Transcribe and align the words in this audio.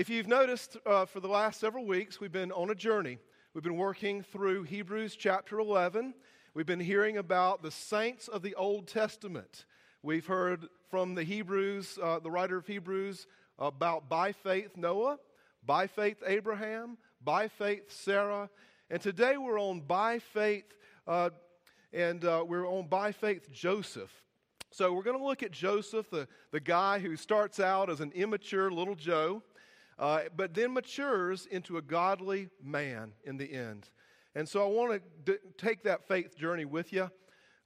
If 0.00 0.08
you've 0.08 0.28
noticed, 0.28 0.78
uh, 0.86 1.04
for 1.04 1.20
the 1.20 1.28
last 1.28 1.60
several 1.60 1.84
weeks, 1.84 2.20
we've 2.20 2.32
been 2.32 2.52
on 2.52 2.70
a 2.70 2.74
journey. 2.74 3.18
We've 3.52 3.62
been 3.62 3.76
working 3.76 4.22
through 4.22 4.62
Hebrews 4.62 5.14
chapter 5.14 5.58
11. 5.58 6.14
We've 6.54 6.64
been 6.64 6.80
hearing 6.80 7.18
about 7.18 7.62
the 7.62 7.70
saints 7.70 8.26
of 8.26 8.40
the 8.40 8.54
Old 8.54 8.88
Testament. 8.88 9.66
We've 10.02 10.24
heard 10.24 10.68
from 10.90 11.14
the 11.14 11.22
Hebrews, 11.22 11.98
uh, 12.02 12.18
the 12.20 12.30
writer 12.30 12.56
of 12.56 12.66
Hebrews, 12.66 13.26
about 13.58 14.08
by 14.08 14.32
faith 14.32 14.74
Noah, 14.74 15.18
by 15.66 15.86
faith 15.86 16.22
Abraham, 16.26 16.96
by 17.22 17.48
faith 17.48 17.92
Sarah, 17.92 18.48
and 18.88 19.02
today 19.02 19.36
we're 19.36 19.60
on 19.60 19.80
by 19.80 20.18
faith, 20.18 20.74
uh, 21.06 21.28
and 21.92 22.24
uh, 22.24 22.42
we're 22.48 22.66
on 22.66 22.86
by 22.86 23.12
faith 23.12 23.52
Joseph. 23.52 24.10
So 24.70 24.94
we're 24.94 25.02
going 25.02 25.18
to 25.18 25.24
look 25.24 25.42
at 25.42 25.50
Joseph, 25.50 26.08
the, 26.08 26.26
the 26.52 26.60
guy 26.60 27.00
who 27.00 27.16
starts 27.16 27.60
out 27.60 27.90
as 27.90 28.00
an 28.00 28.12
immature 28.12 28.70
little 28.70 28.94
Joe, 28.94 29.42
uh, 30.00 30.22
but 30.36 30.54
then 30.54 30.72
matures 30.72 31.46
into 31.46 31.76
a 31.76 31.82
godly 31.82 32.48
man 32.60 33.12
in 33.24 33.36
the 33.36 33.52
end. 33.52 33.88
And 34.34 34.48
so 34.48 34.64
I 34.64 34.68
want 34.68 34.92
to 34.92 35.32
d- 35.32 35.38
take 35.58 35.84
that 35.84 36.08
faith 36.08 36.36
journey 36.36 36.64
with 36.64 36.92
you. 36.92 37.10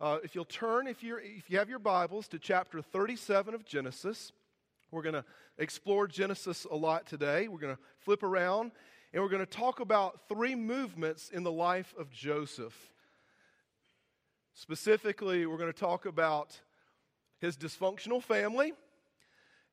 Uh, 0.00 0.18
if 0.22 0.34
you'll 0.34 0.44
turn, 0.44 0.86
if, 0.86 1.02
you're, 1.02 1.20
if 1.20 1.48
you 1.48 1.58
have 1.58 1.70
your 1.70 1.78
Bibles, 1.78 2.26
to 2.28 2.38
chapter 2.38 2.82
37 2.82 3.54
of 3.54 3.64
Genesis. 3.64 4.32
We're 4.90 5.02
going 5.02 5.14
to 5.14 5.24
explore 5.58 6.06
Genesis 6.06 6.66
a 6.70 6.74
lot 6.74 7.06
today. 7.06 7.48
We're 7.48 7.58
going 7.58 7.76
to 7.76 7.82
flip 8.00 8.22
around 8.22 8.72
and 9.12 9.22
we're 9.22 9.28
going 9.28 9.46
to 9.46 9.46
talk 9.46 9.78
about 9.78 10.28
three 10.28 10.56
movements 10.56 11.30
in 11.30 11.44
the 11.44 11.52
life 11.52 11.94
of 11.96 12.10
Joseph. 12.10 12.76
Specifically, 14.54 15.46
we're 15.46 15.56
going 15.56 15.72
to 15.72 15.78
talk 15.78 16.04
about 16.04 16.60
his 17.40 17.56
dysfunctional 17.56 18.20
family, 18.20 18.72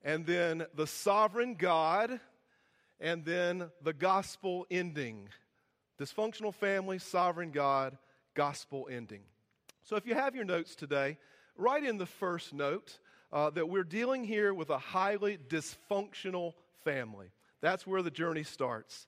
and 0.03 0.27
then 0.27 0.67
the 0.75 0.85
sovereign 0.85 1.55
God, 1.55 2.19
and 3.01 3.25
then 3.25 3.69
the 3.81 3.93
gospel 3.93 4.67
ending. 4.69 5.27
Dysfunctional 5.99 6.53
family, 6.53 6.99
sovereign 6.99 7.51
God, 7.51 7.97
gospel 8.35 8.87
ending. 8.89 9.21
So 9.83 9.95
if 9.95 10.05
you 10.05 10.13
have 10.13 10.35
your 10.35 10.45
notes 10.45 10.75
today, 10.75 11.17
write 11.57 11.83
in 11.83 11.97
the 11.97 12.05
first 12.05 12.53
note 12.53 12.99
uh, 13.33 13.49
that 13.49 13.67
we're 13.67 13.83
dealing 13.83 14.23
here 14.23 14.53
with 14.53 14.69
a 14.69 14.77
highly 14.77 15.37
dysfunctional 15.49 16.53
family. 16.83 17.31
That's 17.61 17.85
where 17.85 18.01
the 18.01 18.11
journey 18.11 18.43
starts. 18.43 19.07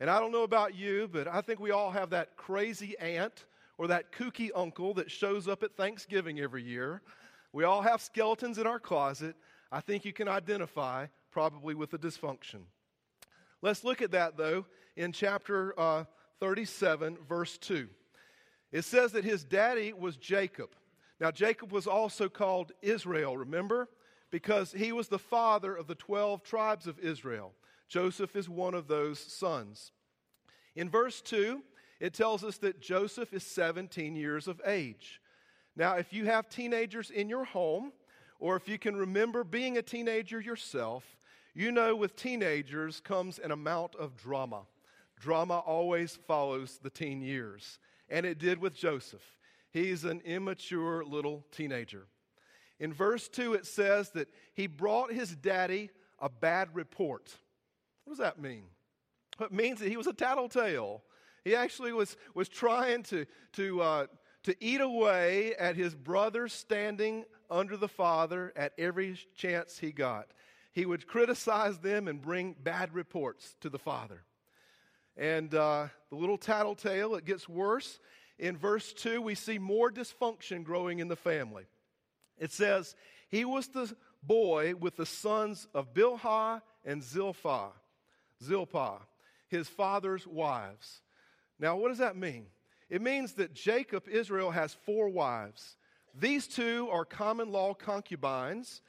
And 0.00 0.08
I 0.08 0.20
don't 0.20 0.32
know 0.32 0.42
about 0.44 0.74
you, 0.74 1.08
but 1.12 1.28
I 1.28 1.40
think 1.40 1.60
we 1.60 1.70
all 1.70 1.90
have 1.90 2.10
that 2.10 2.36
crazy 2.36 2.96
aunt 2.98 3.44
or 3.76 3.88
that 3.88 4.12
kooky 4.12 4.50
uncle 4.54 4.94
that 4.94 5.10
shows 5.10 5.48
up 5.48 5.62
at 5.62 5.76
Thanksgiving 5.76 6.40
every 6.40 6.62
year. 6.62 7.02
We 7.52 7.64
all 7.64 7.82
have 7.82 8.00
skeletons 8.00 8.58
in 8.58 8.66
our 8.66 8.80
closet. 8.80 9.34
I 9.70 9.80
think 9.80 10.04
you 10.04 10.12
can 10.12 10.28
identify 10.28 11.06
probably 11.30 11.74
with 11.74 11.90
the 11.90 11.98
dysfunction. 11.98 12.62
Let's 13.62 13.84
look 13.84 14.02
at 14.02 14.10
that, 14.10 14.36
though, 14.36 14.66
in 14.96 15.12
chapter 15.12 15.78
uh, 15.78 16.04
37, 16.40 17.16
verse 17.28 17.56
2. 17.58 17.88
It 18.72 18.82
says 18.82 19.12
that 19.12 19.24
his 19.24 19.44
daddy 19.44 19.92
was 19.92 20.16
Jacob. 20.16 20.70
Now, 21.20 21.30
Jacob 21.30 21.70
was 21.70 21.86
also 21.86 22.28
called 22.28 22.72
Israel, 22.82 23.36
remember? 23.36 23.88
Because 24.32 24.72
he 24.72 24.90
was 24.90 25.06
the 25.08 25.18
father 25.18 25.76
of 25.76 25.86
the 25.86 25.94
12 25.94 26.42
tribes 26.42 26.88
of 26.88 26.98
Israel. 26.98 27.52
Joseph 27.88 28.34
is 28.34 28.48
one 28.48 28.74
of 28.74 28.88
those 28.88 29.20
sons. 29.20 29.92
In 30.74 30.90
verse 30.90 31.20
2, 31.20 31.62
it 32.00 32.14
tells 32.14 32.42
us 32.42 32.58
that 32.58 32.80
Joseph 32.80 33.32
is 33.32 33.44
17 33.44 34.16
years 34.16 34.48
of 34.48 34.60
age. 34.66 35.20
Now, 35.76 35.94
if 35.94 36.12
you 36.12 36.24
have 36.24 36.48
teenagers 36.48 37.10
in 37.10 37.28
your 37.28 37.44
home, 37.44 37.92
or 38.40 38.56
if 38.56 38.68
you 38.68 38.78
can 38.78 38.96
remember 38.96 39.44
being 39.44 39.78
a 39.78 39.82
teenager 39.82 40.40
yourself, 40.40 41.04
you 41.54 41.72
know 41.72 41.94
with 41.94 42.16
teenagers 42.16 43.00
comes 43.00 43.38
an 43.38 43.50
amount 43.50 43.94
of 43.96 44.16
drama. 44.16 44.62
Drama 45.20 45.58
always 45.58 46.18
follows 46.26 46.80
the 46.82 46.90
teen 46.90 47.20
years, 47.20 47.78
and 48.08 48.26
it 48.26 48.38
did 48.38 48.58
with 48.58 48.74
Joseph. 48.74 49.22
He's 49.70 50.04
an 50.04 50.20
immature 50.24 51.04
little 51.04 51.44
teenager. 51.52 52.06
In 52.80 52.92
verse 52.92 53.28
2, 53.28 53.54
it 53.54 53.66
says 53.66 54.10
that 54.10 54.28
he 54.54 54.66
brought 54.66 55.12
his 55.12 55.36
daddy 55.36 55.90
a 56.18 56.28
bad 56.28 56.74
report. 56.74 57.34
What 58.04 58.12
does 58.12 58.18
that 58.18 58.40
mean? 58.40 58.64
It 59.40 59.52
means 59.52 59.80
that 59.80 59.88
he 59.88 59.96
was 59.96 60.06
a 60.06 60.12
tattletale. 60.12 61.02
He 61.44 61.54
actually 61.54 61.92
was, 61.92 62.16
was 62.34 62.48
trying 62.48 63.02
to, 63.04 63.26
to, 63.54 63.82
uh, 63.82 64.06
to 64.44 64.56
eat 64.60 64.80
away 64.80 65.54
at 65.54 65.76
his 65.76 65.94
brother 65.94 66.48
standing 66.48 67.24
under 67.50 67.76
the 67.76 67.88
father 67.88 68.52
at 68.56 68.72
every 68.78 69.16
chance 69.36 69.78
he 69.78 69.92
got. 69.92 70.28
He 70.72 70.86
would 70.86 71.06
criticize 71.06 71.78
them 71.78 72.08
and 72.08 72.20
bring 72.20 72.56
bad 72.60 72.94
reports 72.94 73.54
to 73.60 73.68
the 73.68 73.78
father. 73.78 74.24
And 75.16 75.54
uh, 75.54 75.88
the 76.10 76.16
little 76.16 76.38
tattletale, 76.38 77.14
it 77.14 77.24
gets 77.24 77.48
worse. 77.48 78.00
In 78.38 78.56
verse 78.56 78.92
2, 78.94 79.20
we 79.20 79.34
see 79.34 79.58
more 79.58 79.90
dysfunction 79.90 80.64
growing 80.64 80.98
in 80.98 81.08
the 81.08 81.16
family. 81.16 81.64
It 82.38 82.52
says, 82.52 82.96
He 83.28 83.44
was 83.44 83.68
the 83.68 83.94
boy 84.22 84.74
with 84.74 84.96
the 84.96 85.06
sons 85.06 85.68
of 85.74 85.92
Bilhah 85.92 86.62
and 86.84 87.02
Zilpah, 87.02 87.72
Zilpah, 88.42 89.00
his 89.48 89.68
father's 89.68 90.26
wives. 90.26 91.02
Now, 91.58 91.76
what 91.76 91.88
does 91.88 91.98
that 91.98 92.16
mean? 92.16 92.46
It 92.88 93.02
means 93.02 93.34
that 93.34 93.54
Jacob, 93.54 94.08
Israel, 94.08 94.50
has 94.50 94.74
four 94.84 95.08
wives. 95.08 95.76
These 96.18 96.46
two 96.46 96.88
are 96.90 97.04
common 97.04 97.50
law 97.50 97.74
concubines. 97.74 98.82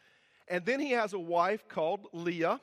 And 0.47 0.65
then 0.65 0.79
he 0.79 0.91
has 0.91 1.13
a 1.13 1.19
wife 1.19 1.67
called 1.67 2.07
Leah. 2.11 2.59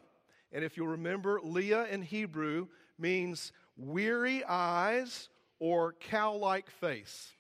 And 0.53 0.65
if 0.65 0.77
you'll 0.77 0.89
remember, 0.89 1.41
Leah 1.43 1.87
in 1.87 2.03
Hebrew 2.03 2.69
means 2.99 3.53
weary 3.77 4.45
eyes 4.45 5.29
or 5.59 5.95
cow 6.01 6.35
like 6.35 6.71
face. 6.71 7.33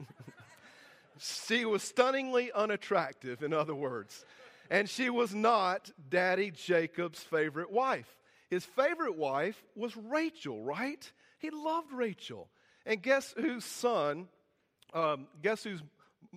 she 1.18 1.64
was 1.64 1.82
stunningly 1.82 2.52
unattractive, 2.52 3.42
in 3.42 3.52
other 3.52 3.74
words. 3.74 4.24
And 4.70 4.88
she 4.88 5.10
was 5.10 5.34
not 5.34 5.90
Daddy 6.10 6.50
Jacob's 6.50 7.20
favorite 7.20 7.70
wife. 7.70 8.18
His 8.50 8.64
favorite 8.64 9.16
wife 9.16 9.62
was 9.74 9.96
Rachel, 9.96 10.62
right? 10.62 11.10
He 11.38 11.50
loved 11.50 11.92
Rachel. 11.92 12.48
And 12.86 13.02
guess 13.02 13.34
whose 13.36 13.64
son, 13.64 14.28
um, 14.94 15.26
guess 15.42 15.64
who's, 15.64 15.82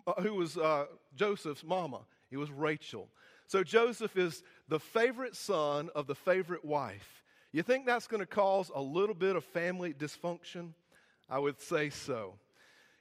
uh, 0.08 0.22
who 0.22 0.36
was 0.36 0.58
uh, 0.58 0.86
Joseph's 1.16 1.64
mama? 1.64 2.02
It 2.30 2.38
was 2.38 2.52
Rachel. 2.52 3.10
So 3.52 3.66
Joseph 3.66 4.16
is 4.16 4.44
the 4.70 4.80
favorite 4.80 5.36
son 5.36 5.90
of 5.94 6.08
the 6.08 6.16
favorite 6.16 6.64
wife. 6.64 7.22
You 7.52 7.64
think 7.64 7.86
that's 7.86 8.08
going 8.08 8.22
to 8.22 8.26
cause 8.26 8.72
a 8.74 8.82
little 8.82 9.14
bit 9.14 9.36
of 9.36 9.44
family 9.44 9.94
dysfunction? 9.94 10.70
I 11.30 11.38
would 11.38 11.60
say 11.60 11.90
so. 11.90 12.36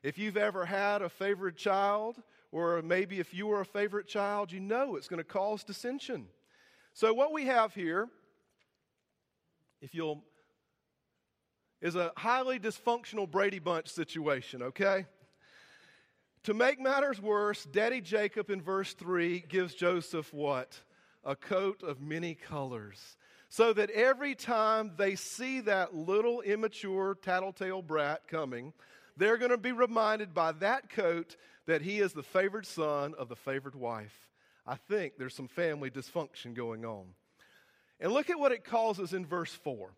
If 0.02 0.18
you've 0.18 0.36
ever 0.36 0.64
had 0.64 1.02
a 1.02 1.08
favorite 1.08 1.54
child, 1.54 2.20
or 2.50 2.82
maybe 2.82 3.20
if 3.20 3.32
you 3.32 3.46
were 3.46 3.60
a 3.60 3.64
favorite 3.64 4.08
child, 4.08 4.50
you 4.50 4.58
know 4.58 4.96
it's 4.96 5.06
going 5.06 5.18
to 5.18 5.24
cause 5.24 5.62
dissension. 5.62 6.26
So, 6.94 7.14
what 7.14 7.32
we 7.32 7.46
have 7.46 7.72
here, 7.72 8.08
if 9.80 9.94
you'll, 9.94 10.24
is 11.80 11.94
a 11.94 12.10
highly 12.16 12.58
dysfunctional 12.58 13.30
Brady 13.30 13.60
Bunch 13.60 13.86
situation, 13.86 14.64
okay? 14.64 15.06
To 16.44 16.54
make 16.54 16.80
matters 16.80 17.20
worse, 17.20 17.64
Daddy 17.64 18.00
Jacob 18.00 18.50
in 18.50 18.62
verse 18.62 18.94
3 18.94 19.44
gives 19.48 19.74
Joseph 19.74 20.32
what? 20.32 20.78
A 21.22 21.36
coat 21.36 21.82
of 21.82 22.00
many 22.00 22.34
colors 22.34 23.16
so 23.50 23.72
that 23.72 23.90
every 23.90 24.36
time 24.36 24.92
they 24.96 25.16
see 25.16 25.60
that 25.60 25.92
little 25.92 26.40
immature 26.40 27.16
tattletale 27.20 27.82
brat 27.82 28.28
coming, 28.28 28.72
they're 29.16 29.36
going 29.36 29.50
to 29.50 29.58
be 29.58 29.72
reminded 29.72 30.32
by 30.32 30.52
that 30.52 30.88
coat 30.88 31.36
that 31.66 31.82
he 31.82 31.98
is 31.98 32.12
the 32.12 32.22
favored 32.22 32.64
son 32.64 33.12
of 33.18 33.28
the 33.28 33.36
favored 33.36 33.74
wife. 33.74 34.28
I 34.64 34.76
think 34.76 35.14
there's 35.18 35.34
some 35.34 35.48
family 35.48 35.90
dysfunction 35.90 36.54
going 36.54 36.84
on. 36.84 37.06
And 37.98 38.12
look 38.12 38.30
at 38.30 38.38
what 38.38 38.52
it 38.52 38.64
calls 38.64 39.00
us 39.00 39.12
in 39.12 39.26
verse 39.26 39.52
4. 39.52 39.90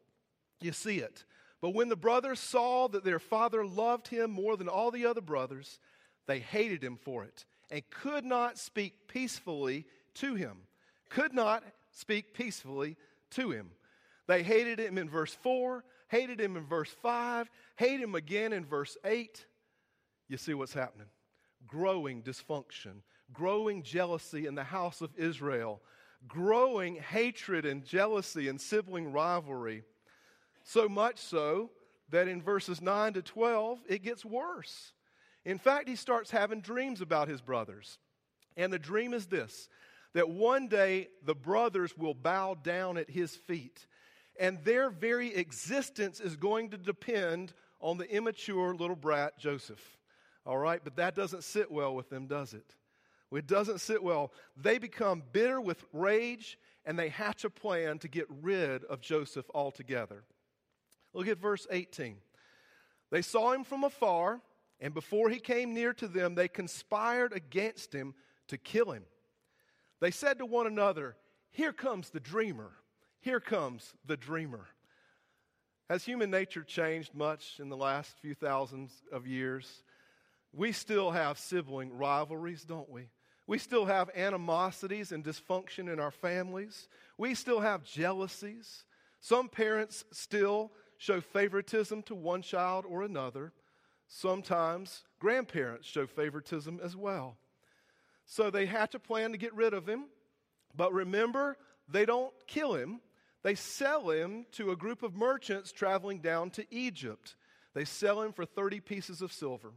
You 0.62 0.73
see 0.73 0.99
it. 0.99 1.25
But 1.61 1.75
when 1.75 1.91
the 1.91 1.97
brothers 1.97 2.41
saw 2.41 2.89
that 2.89 3.05
their 3.05 3.19
father 3.19 3.67
loved 3.67 4.09
him 4.09 4.31
more 4.31 4.56
than 4.56 4.69
all 4.69 4.91
the 4.91 5.06
other 5.06 5.21
brothers, 5.21 5.79
they 6.27 6.39
hated 6.39 6.83
him 6.83 6.97
for 6.97 7.25
it 7.25 7.45
and 7.71 7.83
could 7.91 8.25
not 8.25 8.59
speak 8.59 9.09
peacefully 9.09 9.87
to 10.15 10.35
him. 10.35 10.59
Could 11.09 11.33
not 11.33 11.65
speak 11.91 12.35
peacefully 12.35 12.97
to 13.31 13.51
him. 13.51 13.71
They 14.27 14.43
hated 14.43 14.79
him 14.79 14.99
in 14.99 15.09
verse 15.09 15.35
4, 15.35 15.85
hated 16.09 16.41
him 16.41 16.57
in 16.57 16.65
verse 16.65 16.95
5, 17.03 17.51
hate 17.77 18.01
him 18.01 18.15
again 18.15 18.53
in 18.53 18.65
verse 18.65 18.97
8. 19.05 19.45
You 20.29 20.37
see 20.37 20.55
what's 20.55 20.75
happening? 20.75 21.09
Growing 21.67 22.23
dysfunction, 22.23 23.03
growing 23.33 23.83
jealousy 23.83 24.47
in 24.47 24.55
the 24.55 24.65
house 24.65 25.01
of 25.01 25.11
Israel, 25.17 25.81
growing 26.29 26.97
hatred 26.97 27.67
and 27.67 27.85
jealousy 27.85 28.49
and 28.49 28.61
sibling 28.61 29.13
rivalry. 29.13 29.83
So 30.63 30.89
much 30.89 31.19
so 31.19 31.71
that 32.11 32.29
in 32.29 32.43
verses 32.43 32.81
9 32.81 33.15
to 33.15 33.23
12, 33.23 33.81
it 33.89 34.03
gets 34.03 34.25
worse. 34.25 34.93
In 35.44 35.59
fact, 35.59 35.89
he 35.89 35.97
starts 35.97 36.31
having 36.31 36.61
dreams 36.61 37.00
about 37.00 37.29
his 37.29 37.41
brothers. 37.41 37.99
And 38.56 38.73
the 38.73 38.79
dream 38.79 39.15
is 39.15 39.27
this 39.27 39.69
that 40.15 40.29
one 40.29 40.69
day 40.69 41.09
the 41.25 41.35
brothers 41.35 41.97
will 41.97 42.15
bow 42.15 42.55
down 42.55 42.99
at 42.99 43.09
his 43.09 43.35
feet 43.35 43.87
and 44.39 44.62
their 44.65 44.91
very 44.91 45.35
existence 45.35 46.21
is 46.21 46.37
going 46.37 46.71
to 46.71 46.79
depend 46.79 47.53
on 47.81 47.99
the 47.99 48.11
immature 48.11 48.75
little 48.75 48.97
brat, 48.97 49.39
Joseph. 49.39 49.99
All 50.47 50.59
right, 50.59 50.81
but 50.83 50.97
that 50.97 51.15
doesn't 51.15 51.44
sit 51.44 51.71
well 51.71 51.94
with 51.94 52.11
them, 52.11 52.27
does 52.27 52.55
it? 52.55 52.75
It 53.31 53.47
doesn't 53.47 53.81
sit 53.81 54.03
well. 54.03 54.33
They 54.56 54.79
become 54.79 55.23
bitter 55.33 55.61
with 55.61 55.85
rage 55.93 56.59
and 56.85 56.99
they 56.99 57.09
hatch 57.09 57.44
a 57.44 57.50
plan 57.50 57.99
to 58.00 58.09
get 58.09 58.27
rid 58.43 58.85
of 58.85 59.00
Joseph 59.00 59.47
altogether. 59.55 60.25
Look 61.15 61.29
at 61.29 61.39
verse 61.39 61.67
18. 61.71 62.17
They 63.11 63.23
saw 63.23 63.53
him 63.53 63.65
from 63.65 63.85
afar, 63.85 64.41
and 64.82 64.93
before 64.93 65.31
he 65.31 65.38
came 65.38 65.73
near 65.73 65.94
to 65.94 66.08
them, 66.08 66.34
they 66.34 66.49
conspired 66.49 67.32
against 67.32 67.94
him 67.94 68.14
to 68.49 68.58
kill 68.58 68.90
him. 68.90 69.05
They 70.00 70.11
said 70.11 70.38
to 70.38 70.44
one 70.44 70.67
another, 70.67 71.17
Here 71.52 71.73
comes 71.73 72.11
the 72.11 72.20
dreamer. 72.20 72.73
Here 73.20 73.38
comes 73.38 73.94
the 74.05 74.17
dreamer. 74.17 74.67
Has 75.88 76.05
human 76.05 76.32
nature 76.32 76.64
changed 76.64 77.14
much 77.14 77.61
in 77.61 77.69
the 77.69 77.76
last 77.76 78.19
few 78.19 78.34
thousands 78.34 78.90
of 79.12 79.25
years? 79.25 79.84
We 80.52 80.73
still 80.73 81.12
have 81.12 81.38
sibling 81.38 81.96
rivalries, 81.96 82.64
don't 82.64 82.90
we? 82.90 83.08
We 83.46 83.58
still 83.58 83.84
have 83.84 84.11
animosities 84.17 85.12
and 85.12 85.25
dysfunction 85.25 85.93
in 85.93 86.00
our 86.00 86.11
families. 86.11 86.88
We 87.17 87.37
still 87.37 87.61
have 87.61 87.84
jealousies. 87.84 88.84
Some 89.20 89.49
parents 89.49 90.05
still 90.11 90.73
show 90.99 91.20
favoritism 91.20 92.02
to 92.05 92.17
one 92.17 92.43
child 92.43 92.84
or 92.88 93.02
another. 93.02 93.52
Sometimes 94.14 95.05
grandparents 95.20 95.88
show 95.88 96.06
favoritism 96.06 96.79
as 96.85 96.94
well. 96.94 97.38
So 98.26 98.50
they 98.50 98.67
hatch 98.67 98.94
a 98.94 98.99
plan 98.99 99.32
to 99.32 99.38
get 99.38 99.55
rid 99.55 99.73
of 99.73 99.88
him. 99.88 100.05
But 100.76 100.93
remember, 100.93 101.56
they 101.88 102.05
don't 102.05 102.32
kill 102.47 102.75
him, 102.75 103.00
they 103.43 103.55
sell 103.55 104.11
him 104.11 104.44
to 104.53 104.70
a 104.70 104.76
group 104.76 105.03
of 105.03 105.17
merchants 105.17 105.73
traveling 105.73 106.20
down 106.20 106.50
to 106.50 106.67
Egypt. 106.70 107.37
They 107.75 107.87
sell 107.87 108.20
him 108.20 108.35
for 108.35 108.44
30 108.44 108.81
pieces 108.81 109.23
of 109.23 109.32
silver. 109.32 109.73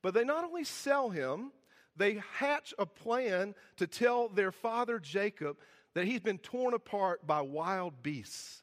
But 0.00 0.14
they 0.14 0.24
not 0.24 0.44
only 0.44 0.64
sell 0.64 1.10
him, 1.10 1.52
they 1.94 2.22
hatch 2.38 2.72
a 2.78 2.86
plan 2.86 3.54
to 3.76 3.86
tell 3.86 4.30
their 4.30 4.52
father 4.52 4.98
Jacob 4.98 5.58
that 5.92 6.06
he's 6.06 6.20
been 6.20 6.38
torn 6.38 6.72
apart 6.72 7.26
by 7.26 7.42
wild 7.42 8.02
beasts. 8.02 8.62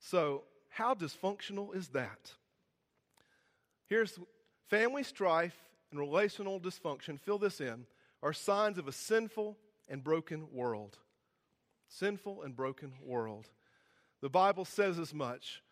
So, 0.00 0.44
how 0.70 0.94
dysfunctional 0.94 1.76
is 1.76 1.88
that? 1.88 2.32
Here's 3.86 4.18
family 4.68 5.02
strife 5.02 5.56
and 5.90 6.00
relational 6.00 6.60
dysfunction, 6.60 7.20
fill 7.20 7.38
this 7.38 7.60
in, 7.60 7.86
are 8.22 8.32
signs 8.32 8.78
of 8.78 8.88
a 8.88 8.92
sinful 8.92 9.56
and 9.88 10.02
broken 10.02 10.48
world. 10.52 10.98
Sinful 11.88 12.42
and 12.42 12.56
broken 12.56 12.92
world. 13.02 13.48
The 14.20 14.28
Bible 14.28 14.64
says 14.64 14.98
as 14.98 15.14
much. 15.14 15.62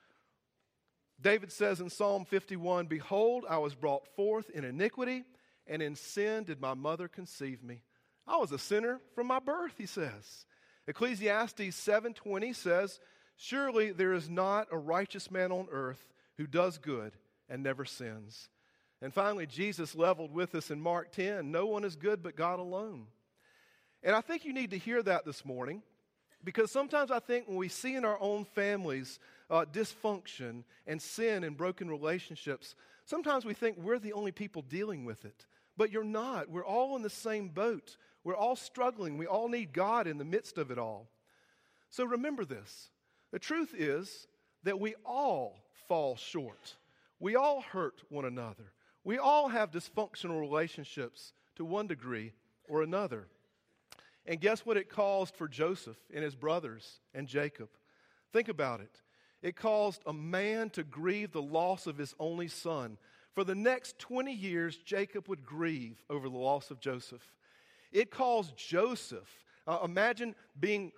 David 1.20 1.50
says 1.50 1.81
in 1.81 1.90
Psalm 1.90 2.25
51 2.25 2.87
Behold, 2.87 3.44
I 3.49 3.58
was 3.58 3.75
brought 3.75 4.06
forth 4.14 4.50
in 4.50 4.64
iniquity 4.64 5.25
and 5.66 5.82
in 5.82 5.96
sin 5.96 6.44
did 6.44 6.61
my 6.61 6.75
mother 6.75 7.08
conceive 7.08 7.62
me. 7.62 7.82
I 8.26 8.37
was 8.37 8.52
a 8.52 8.58
sinner 8.58 9.00
from 9.14 9.26
my 9.26 9.38
birth, 9.38 9.75
he 9.76 9.87
says. 9.87 10.46
Ecclesiastes 10.87 11.75
7:20 11.75 12.52
says, 12.52 13.00
"Surely 13.37 13.90
there 13.90 14.12
is 14.12 14.28
not 14.28 14.69
a 14.70 14.78
righteous 14.78 15.31
man 15.31 15.50
on 15.50 15.69
earth 15.70 16.12
who 16.37 16.46
does 16.46 16.78
good 16.78 17.16
and 17.55 17.62
never 17.62 17.85
sins." 17.85 18.51
And 19.01 19.15
finally, 19.15 19.47
Jesus 19.47 19.95
leveled 19.95 20.33
with 20.33 20.55
us 20.55 20.71
in 20.71 20.81
Mark 20.81 21.12
10, 21.12 21.51
"No 21.51 21.67
one 21.67 21.85
is 21.85 21.97
good 21.97 22.23
but 22.23 22.37
God 22.37 22.59
alone." 22.59 23.06
And 24.03 24.15
I 24.15 24.21
think 24.21 24.45
you 24.45 24.53
need 24.53 24.73
to 24.73 24.79
hear 24.79 25.03
that 25.03 25.25
this 25.25 25.45
morning 25.45 25.83
because 26.45 26.71
sometimes 26.71 27.11
I 27.11 27.19
think 27.19 27.49
when 27.49 27.56
we 27.56 27.69
see 27.69 27.95
in 27.97 28.05
our 28.05 28.21
own 28.21 28.45
families 28.45 29.19
uh, 29.51 29.65
dysfunction 29.65 30.65
and 30.87 31.01
sin 31.01 31.43
and 31.45 31.56
broken 31.56 31.89
relationships, 31.89 32.75
sometimes 33.06 33.45
we 33.45 33.55
think 33.55 33.79
we're 33.79 33.99
the 33.99 34.12
only 34.12 34.33
people 34.33 34.62
dealing 34.62 35.05
with 35.05 35.25
it. 35.25 35.47
But 35.77 35.91
you're 35.91 36.05
not. 36.05 36.50
We're 36.50 36.65
all 36.65 36.97
in 36.97 37.03
the 37.03 37.11
same 37.11 37.49
boat. 37.49 37.97
We're 38.23 38.37
all 38.37 38.57
struggling. 38.57 39.19
We 39.19 39.27
all 39.27 39.49
need 39.49 39.73
God 39.73 40.07
in 40.07 40.19
the 40.19 40.25
midst 40.25 40.59
of 40.59 40.71
it 40.71 40.79
all. 40.79 41.09
So 41.91 42.05
remember 42.05 42.45
this 42.45 42.91
the 43.33 43.39
truth 43.39 43.75
is 43.77 44.27
that 44.62 44.79
we 44.79 44.95
all 45.05 45.57
fall 45.89 46.17
short. 46.17 46.75
We 47.20 47.37
all 47.37 47.61
hurt 47.61 48.02
one 48.08 48.25
another. 48.25 48.72
We 49.05 49.19
all 49.19 49.49
have 49.49 49.70
dysfunctional 49.70 50.40
relationships 50.40 51.32
to 51.56 51.64
one 51.64 51.87
degree 51.87 52.32
or 52.69 52.82
another. 52.82 53.28
And 54.26 54.40
guess 54.40 54.64
what 54.64 54.76
it 54.76 54.88
caused 54.88 55.34
for 55.34 55.46
Joseph 55.46 55.99
and 56.12 56.25
his 56.25 56.34
brothers 56.34 57.00
and 57.12 57.28
Jacob? 57.28 57.69
Think 58.32 58.49
about 58.49 58.81
it. 58.81 59.02
It 59.43 59.56
caused 59.56 60.02
a 60.06 60.12
man 60.12 60.70
to 60.70 60.82
grieve 60.82 61.32
the 61.32 61.43
loss 61.43 61.87
of 61.87 61.99
his 61.99 62.14
only 62.19 62.49
son. 62.49 62.96
For 63.34 63.44
the 63.44 63.55
next 63.55 63.99
20 63.99 64.32
years, 64.32 64.78
Jacob 64.78 65.28
would 65.28 65.44
grieve 65.44 66.02
over 66.08 66.28
the 66.28 66.38
loss 66.38 66.70
of 66.70 66.81
Joseph. 66.81 67.22
It 67.93 68.11
caused 68.11 68.56
Joseph, 68.56 69.28
uh, 69.66 69.81
imagine 69.84 70.34
being 70.58 70.93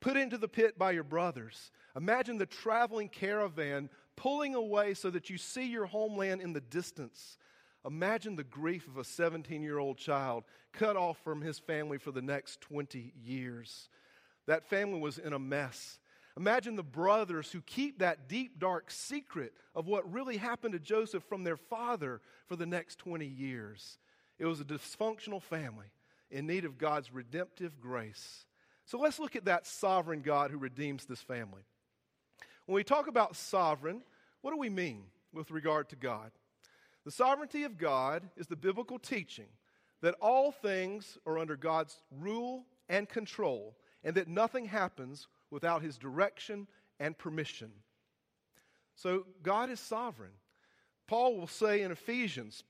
put 0.00 0.16
into 0.16 0.36
the 0.36 0.48
pit 0.48 0.76
by 0.76 0.90
your 0.90 1.04
brothers. 1.04 1.70
Imagine 1.94 2.38
the 2.38 2.46
traveling 2.46 3.08
caravan 3.08 3.88
pulling 4.16 4.54
away 4.54 4.94
so 4.94 5.10
that 5.10 5.30
you 5.30 5.38
see 5.38 5.66
your 5.66 5.86
homeland 5.86 6.40
in 6.40 6.52
the 6.52 6.60
distance. 6.60 7.38
Imagine 7.84 8.36
the 8.36 8.44
grief 8.44 8.86
of 8.86 8.96
a 8.96 9.04
17 9.04 9.62
year 9.62 9.78
old 9.78 9.98
child 9.98 10.44
cut 10.72 10.96
off 10.96 11.18
from 11.24 11.40
his 11.40 11.58
family 11.58 11.98
for 11.98 12.12
the 12.12 12.22
next 12.22 12.60
20 12.60 13.12
years. 13.24 13.88
That 14.46 14.68
family 14.68 15.00
was 15.00 15.18
in 15.18 15.32
a 15.32 15.38
mess. 15.38 15.98
Imagine 16.36 16.76
the 16.76 16.82
brothers 16.82 17.52
who 17.52 17.60
keep 17.60 17.98
that 17.98 18.28
deep, 18.28 18.58
dark 18.58 18.90
secret 18.90 19.52
of 19.74 19.86
what 19.86 20.10
really 20.10 20.38
happened 20.38 20.72
to 20.72 20.78
Joseph 20.78 21.24
from 21.24 21.44
their 21.44 21.58
father 21.58 22.20
for 22.46 22.56
the 22.56 22.66
next 22.66 22.98
20 22.98 23.26
years. 23.26 23.98
It 24.38 24.46
was 24.46 24.60
a 24.60 24.64
dysfunctional 24.64 25.42
family 25.42 25.86
in 26.30 26.46
need 26.46 26.64
of 26.64 26.78
God's 26.78 27.12
redemptive 27.12 27.80
grace. 27.80 28.46
So 28.86 28.98
let's 28.98 29.18
look 29.18 29.36
at 29.36 29.44
that 29.44 29.66
sovereign 29.66 30.22
God 30.22 30.50
who 30.50 30.58
redeems 30.58 31.04
this 31.04 31.20
family. 31.20 31.62
When 32.66 32.76
we 32.76 32.84
talk 32.84 33.08
about 33.08 33.36
sovereign, 33.36 34.02
what 34.40 34.52
do 34.52 34.56
we 34.56 34.70
mean 34.70 35.04
with 35.32 35.50
regard 35.50 35.88
to 35.90 35.96
God? 35.96 36.30
The 37.04 37.10
sovereignty 37.10 37.64
of 37.64 37.78
God 37.78 38.28
is 38.36 38.46
the 38.46 38.56
biblical 38.56 38.98
teaching 38.98 39.48
that 40.00 40.14
all 40.20 40.52
things 40.52 41.18
are 41.26 41.38
under 41.38 41.56
God's 41.56 41.96
rule 42.10 42.66
and 42.88 43.08
control, 43.08 43.76
and 44.04 44.14
that 44.16 44.28
nothing 44.28 44.66
happens 44.66 45.28
without 45.50 45.82
his 45.82 45.96
direction 45.96 46.66
and 47.00 47.16
permission. 47.16 47.70
So 48.94 49.26
God 49.42 49.70
is 49.70 49.80
sovereign. 49.80 50.32
Paul 51.06 51.36
will 51.36 51.46
say 51.46 51.82
in 51.82 51.90
Ephesians 51.90 52.64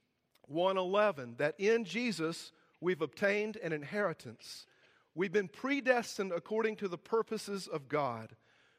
1:11 0.49 1.37
that 1.37 1.59
in 1.59 1.85
Jesus 1.85 2.53
we've 2.81 3.03
obtained 3.03 3.57
an 3.57 3.73
inheritance. 3.73 4.67
We've 5.15 5.33
been 5.33 5.49
predestined 5.49 6.33
according 6.33 6.77
to 6.77 6.89
the 6.89 6.99
purposes 6.99 7.67
of 7.69 7.89
God, 7.89 8.37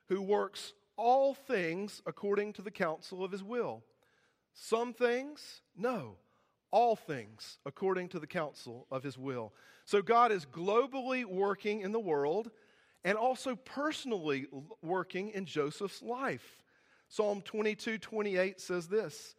who 0.07 0.21
works 0.21 0.73
all 0.97 1.33
things 1.33 2.01
according 2.05 2.53
to 2.53 2.61
the 2.61 2.71
counsel 2.71 3.23
of 3.23 3.31
his 3.31 3.43
will. 3.43 3.83
Some 4.53 4.93
things? 4.93 5.61
No. 5.75 6.17
All 6.71 6.95
things 6.95 7.59
according 7.65 8.09
to 8.09 8.19
the 8.19 8.27
counsel 8.27 8.87
of 8.91 9.03
his 9.03 9.17
will. 9.17 9.53
So 9.85 10.01
God 10.01 10.31
is 10.31 10.45
globally 10.45 11.25
working 11.25 11.81
in 11.81 11.91
the 11.91 11.99
world 11.99 12.51
and 13.03 13.17
also 13.17 13.55
personally 13.55 14.47
working 14.81 15.29
in 15.29 15.45
Joseph's 15.45 16.01
life. 16.01 16.63
Psalm 17.09 17.41
22 17.41 17.97
28 17.97 18.59
says 18.59 18.87
this 18.87 19.35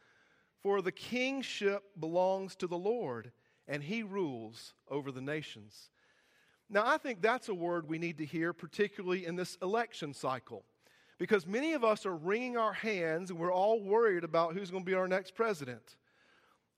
For 0.63 0.83
the 0.83 0.93
kingship 0.93 1.83
belongs 1.99 2.55
to 2.57 2.67
the 2.67 2.79
Lord, 2.79 3.33
and 3.67 3.83
he 3.83 4.03
rules 4.03 4.75
over 4.89 5.11
the 5.11 5.23
nations. 5.23 5.91
Now, 6.71 6.85
I 6.87 6.99
think 6.99 7.21
that's 7.21 7.49
a 7.49 7.55
word 7.55 7.89
we 7.89 7.99
need 7.99 8.19
to 8.19 8.25
hear, 8.25 8.53
particularly 8.53 9.27
in 9.27 9.37
this 9.37 9.57
election 9.63 10.15
cycle, 10.15 10.65
because 11.19 11.47
many 11.47 11.73
of 11.73 11.85
us 11.85 12.07
are 12.07 12.17
wringing 12.17 12.57
our 12.57 12.73
hands 12.73 13.31
and 13.31 13.39
we're 13.39 13.53
all 13.53 13.83
worried 13.83 14.25
about 14.25 14.55
who's 14.55 14.71
going 14.71 14.85
to 14.85 14.91
be 14.91 14.97
our 14.97 15.09
next 15.09 15.35
president. 15.35 15.97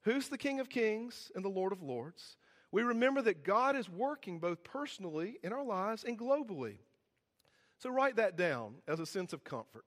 Who's 0.02 0.28
the 0.28 0.38
King 0.38 0.60
of 0.60 0.68
Kings 0.68 1.32
and 1.34 1.44
the 1.44 1.48
Lord 1.48 1.72
of 1.72 1.82
Lords? 1.82 2.36
we 2.76 2.82
remember 2.82 3.22
that 3.22 3.42
God 3.42 3.74
is 3.74 3.88
working 3.88 4.38
both 4.38 4.62
personally 4.62 5.38
in 5.42 5.52
our 5.52 5.64
lives 5.64 6.04
and 6.04 6.18
globally. 6.18 6.76
So 7.78 7.88
write 7.88 8.16
that 8.16 8.36
down 8.36 8.74
as 8.86 9.00
a 9.00 9.06
sense 9.06 9.32
of 9.32 9.44
comfort. 9.44 9.84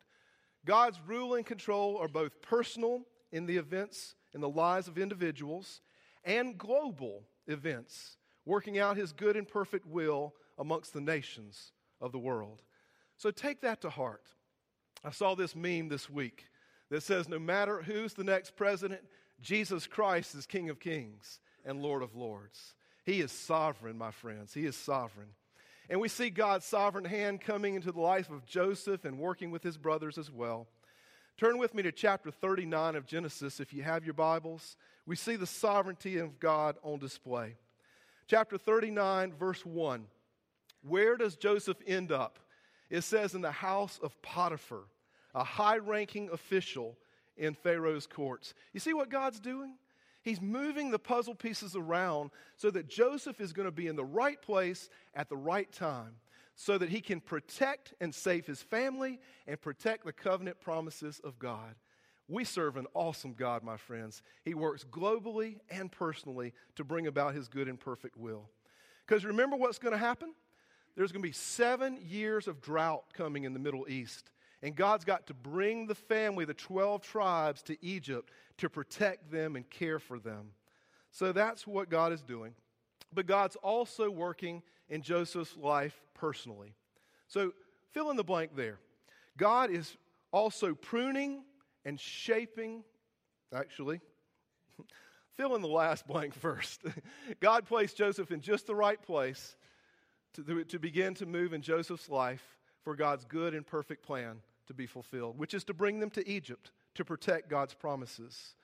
God's 0.65 1.00
rule 1.06 1.36
and 1.36 1.46
control 1.46 1.98
are 1.98 2.08
both 2.08 2.41
personal 2.41 3.03
in 3.32 3.46
the 3.46 3.58
events 3.58 4.15
in 4.34 4.41
the 4.41 4.50
lives 4.50 4.88
of 4.88 4.98
individuals 4.98 5.82
and 6.24 6.58
global 6.58 7.24
events, 7.48 8.18
working 8.46 8.79
out 8.79 8.98
his 8.98 9.12
good 9.12 9.36
and 9.36 9.48
perfect 9.48 9.86
will 9.86 10.34
amongst 10.58 10.94
the 10.94 11.01
nations 11.01 11.74
of 12.01 12.12
the 12.12 12.18
world. 12.18 12.63
So 13.18 13.32
take 13.32 13.62
that 13.62 13.82
to 13.82 13.89
heart. 13.89 14.25
I 15.03 15.12
saw 15.12 15.36
this 15.36 15.56
meme 15.56 15.89
this 15.89 16.10
week 16.10 16.46
that 16.89 17.03
says 17.03 17.29
no 17.29 17.39
matter 17.39 17.82
who's 17.82 18.13
the 18.13 18.24
next 18.24 18.56
president, 18.56 19.01
Jesus 19.41 19.88
Christ 19.88 20.36
is 20.36 20.46
King 20.46 20.70
of 20.70 20.79
Kings 20.79 21.39
and 21.65 21.82
Lord 21.82 22.03
of 22.03 22.15
Lords. 22.15 22.74
He 23.06 23.22
is 23.22 23.32
sovereign, 23.32 23.98
my 23.98 24.12
friends. 24.12 24.53
He 24.53 24.65
is 24.65 24.75
sovereign. 24.75 25.29
And 25.89 26.00
we 26.00 26.08
see 26.08 26.29
God's 26.29 26.65
sovereign 26.65 27.06
hand 27.06 27.41
coming 27.41 27.75
into 27.75 27.91
the 27.91 28.01
life 28.01 28.29
of 28.29 28.46
Joseph 28.46 29.06
and 29.06 29.18
working 29.18 29.50
with 29.50 29.63
his 29.63 29.77
brothers 29.77 30.18
as 30.18 30.29
well. 30.29 30.68
Turn 31.38 31.58
with 31.58 31.74
me 31.74 31.82
to 31.84 31.91
chapter 31.91 32.29
39 32.29 32.96
of 32.96 33.06
Genesis 33.06 33.60
if 33.60 33.74
you 33.74 33.82
have 33.82 34.03
your 34.03 34.13
Bibles. 34.13 34.75
We 35.06 35.15
see 35.15 35.38
the 35.38 35.48
sovereignty 35.48 36.18
of 36.18 36.39
God 36.39 36.75
on 36.84 37.00
display. 37.00 37.56
Chapter 38.27 38.58
39, 38.58 39.34
verse 39.34 39.65
1. 39.65 40.06
Where 40.88 41.18
does 41.18 41.36
Joseph 41.36 41.77
end 41.88 42.12
up? 42.12 42.38
It 42.89 43.01
says, 43.01 43.36
in 43.36 43.41
the 43.41 43.51
house 43.51 44.00
of 44.01 44.19
Potiphar, 44.22 44.84
a 45.36 45.43
high 45.43 45.77
ranking 45.77 46.29
official 46.31 46.98
in 47.38 47.53
Pharaoh's 47.53 48.08
courts. 48.08 48.53
You 48.74 48.79
see 48.79 48.93
what 48.93 49.10
God's 49.10 49.39
doing? 49.39 49.75
He's 50.22 50.41
moving 50.41 50.91
the 50.91 51.00
puzzle 51.00 51.36
pieces 51.36 51.75
around 51.75 52.31
so 52.58 52.69
that 52.72 52.89
Joseph 52.89 53.39
is 53.39 53.53
going 53.53 53.67
to 53.67 53.72
be 53.72 53.88
in 53.88 53.96
the 53.96 54.03
right 54.03 54.41
place 54.41 54.89
at 55.13 55.29
the 55.29 55.38
right 55.38 55.72
time 55.72 56.15
so 56.55 56.77
that 56.77 56.89
he 56.89 57.00
can 57.00 57.22
protect 57.22 57.93
and 58.01 58.13
save 58.13 58.46
his 58.46 58.62
family 58.62 59.19
and 59.48 59.62
protect 59.62 60.05
the 60.05 60.12
covenant 60.12 60.60
promises 60.60 61.22
of 61.24 61.39
God. 61.39 61.75
We 62.27 62.43
serve 62.43 62.75
an 62.75 62.86
awesome 62.93 63.34
God, 63.34 63.63
my 63.63 63.77
friends. 63.77 64.22
He 64.43 64.53
works 64.53 64.84
globally 64.84 65.55
and 65.69 65.91
personally 65.91 66.53
to 66.75 66.84
bring 66.84 67.08
about 67.08 67.34
his 67.34 67.48
good 67.48 67.67
and 67.67 67.79
perfect 67.79 68.17
will. 68.17 68.50
Because 69.08 69.24
remember 69.24 69.55
what's 69.55 69.79
going 69.79 69.93
to 69.93 69.98
happen? 69.98 70.34
There's 70.96 71.12
going 71.12 71.22
to 71.22 71.27
be 71.27 71.34
seven 71.34 71.98
years 72.01 72.48
of 72.48 72.62
drought 72.62 73.05
coming 73.13 73.43
in 73.43 73.53
the 73.53 73.60
Middle 73.60 73.88
East. 73.89 74.31
And 74.62 74.75
God's 74.75 75.05
got 75.05 75.27
to 75.27 75.34
bring 75.34 75.88
the 75.88 75.96
family, 75.96 76.46
the 76.46 76.53
12 76.53 77.01
tribes, 77.01 77.62
to 77.63 77.77
Egypt 77.86 78.31
to 78.58 78.69
protect 78.69 79.31
them 79.31 79.55
and 79.55 79.69
care 79.69 80.00
for 80.00 80.19
them. 80.19 80.51
So 81.12 81.31
that's 81.31 81.65
what 81.65 81.89
God 81.89 82.12
is 82.12 82.22
doing. 82.22 82.53
But 83.13 83.25
God's 83.25 83.55
also 83.58 84.10
working 84.10 84.62
in 84.89 85.01
Joseph's 85.01 85.55
life 85.55 86.00
personally. 86.13 86.74
So 87.27 87.53
fill 87.93 88.12
in 88.12 88.17
the 88.17 88.24
blank 88.24 88.55
there. 88.55 88.79
God 89.38 89.72
is 89.72 89.96
also 90.31 90.75
pruning 90.75 91.43
and 91.86 92.00
shaping, 92.00 92.84
actually, 93.53 94.01
fill 95.38 95.55
in 95.55 95.62
the 95.62 95.67
last 95.67 96.05
blank 96.05 96.34
first. 96.34 96.81
God 97.39 97.65
placed 97.65 97.96
Joseph 97.96 98.31
in 98.31 98.41
just 98.41 98.67
the 98.67 98.75
right 98.75 99.01
place 99.01 99.55
to, 100.33 100.63
to 100.63 100.79
begin 100.79 101.13
to 101.15 101.25
move 101.25 101.53
in 101.53 101.62
Joseph's 101.62 102.09
life 102.09 102.57
for 102.83 102.95
God's 102.95 103.25
good 103.25 103.53
and 103.53 103.65
perfect 103.65 104.03
plan 104.03 104.41
to 104.67 104.74
be 104.74 104.86
fulfilled, 104.86 105.38
which 105.38 105.53
is 105.53 105.63
to 105.65 105.74
bring 105.74 106.00
them 106.00 106.09
to 106.12 106.27
Egypt 106.27 106.71
to 106.95 107.05
protect 107.05 107.50
God's 107.50 107.74
promises. 107.74 108.55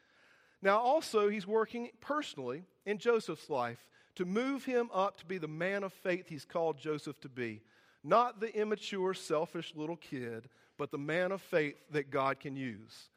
Now, 0.62 0.80
also, 0.80 1.30
he's 1.30 1.46
working 1.46 1.90
personally 2.02 2.64
in 2.86 2.98
Joseph's 2.98 3.50
life 3.50 3.86
to 4.16 4.26
move 4.26 4.66
him 4.66 4.90
up 4.94 5.18
to 5.20 5.26
be 5.26 5.38
the 5.38 5.48
man 5.48 5.84
of 5.84 5.94
faith 5.94 6.28
he's 6.30 6.46
called 6.46 6.78
Joseph 6.78 7.20
to 7.22 7.30
be. 7.30 7.62
Not 8.04 8.40
the 8.40 8.56
immature, 8.56 9.14
selfish 9.14 9.74
little 9.76 9.98
kid, 9.98 10.48
but 10.78 10.92
the 10.92 10.98
man 10.98 11.32
of 11.32 11.42
faith 11.42 11.76
that 11.92 12.10
God 12.10 12.40
can 12.40 12.56
use. 12.56 13.10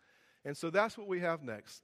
And 0.45 0.57
so 0.57 0.71
that's 0.71 0.97
what 0.97 1.09
we 1.09 1.21
have 1.21 1.43
next. 1.43 1.83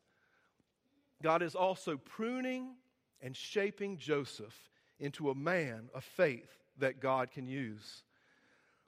God 1.23 1.43
is 1.43 1.55
also 1.55 1.97
pruning 1.97 2.75
and 3.23 3.37
shaping 3.37 3.97
Joseph 3.97 4.55
into 4.99 5.31
a 5.31 5.35
man 5.35 5.89
of 5.95 6.05
faith 6.05 6.51
that 6.79 7.01
God 7.01 7.31
can 7.31 7.47
use. 7.47 8.03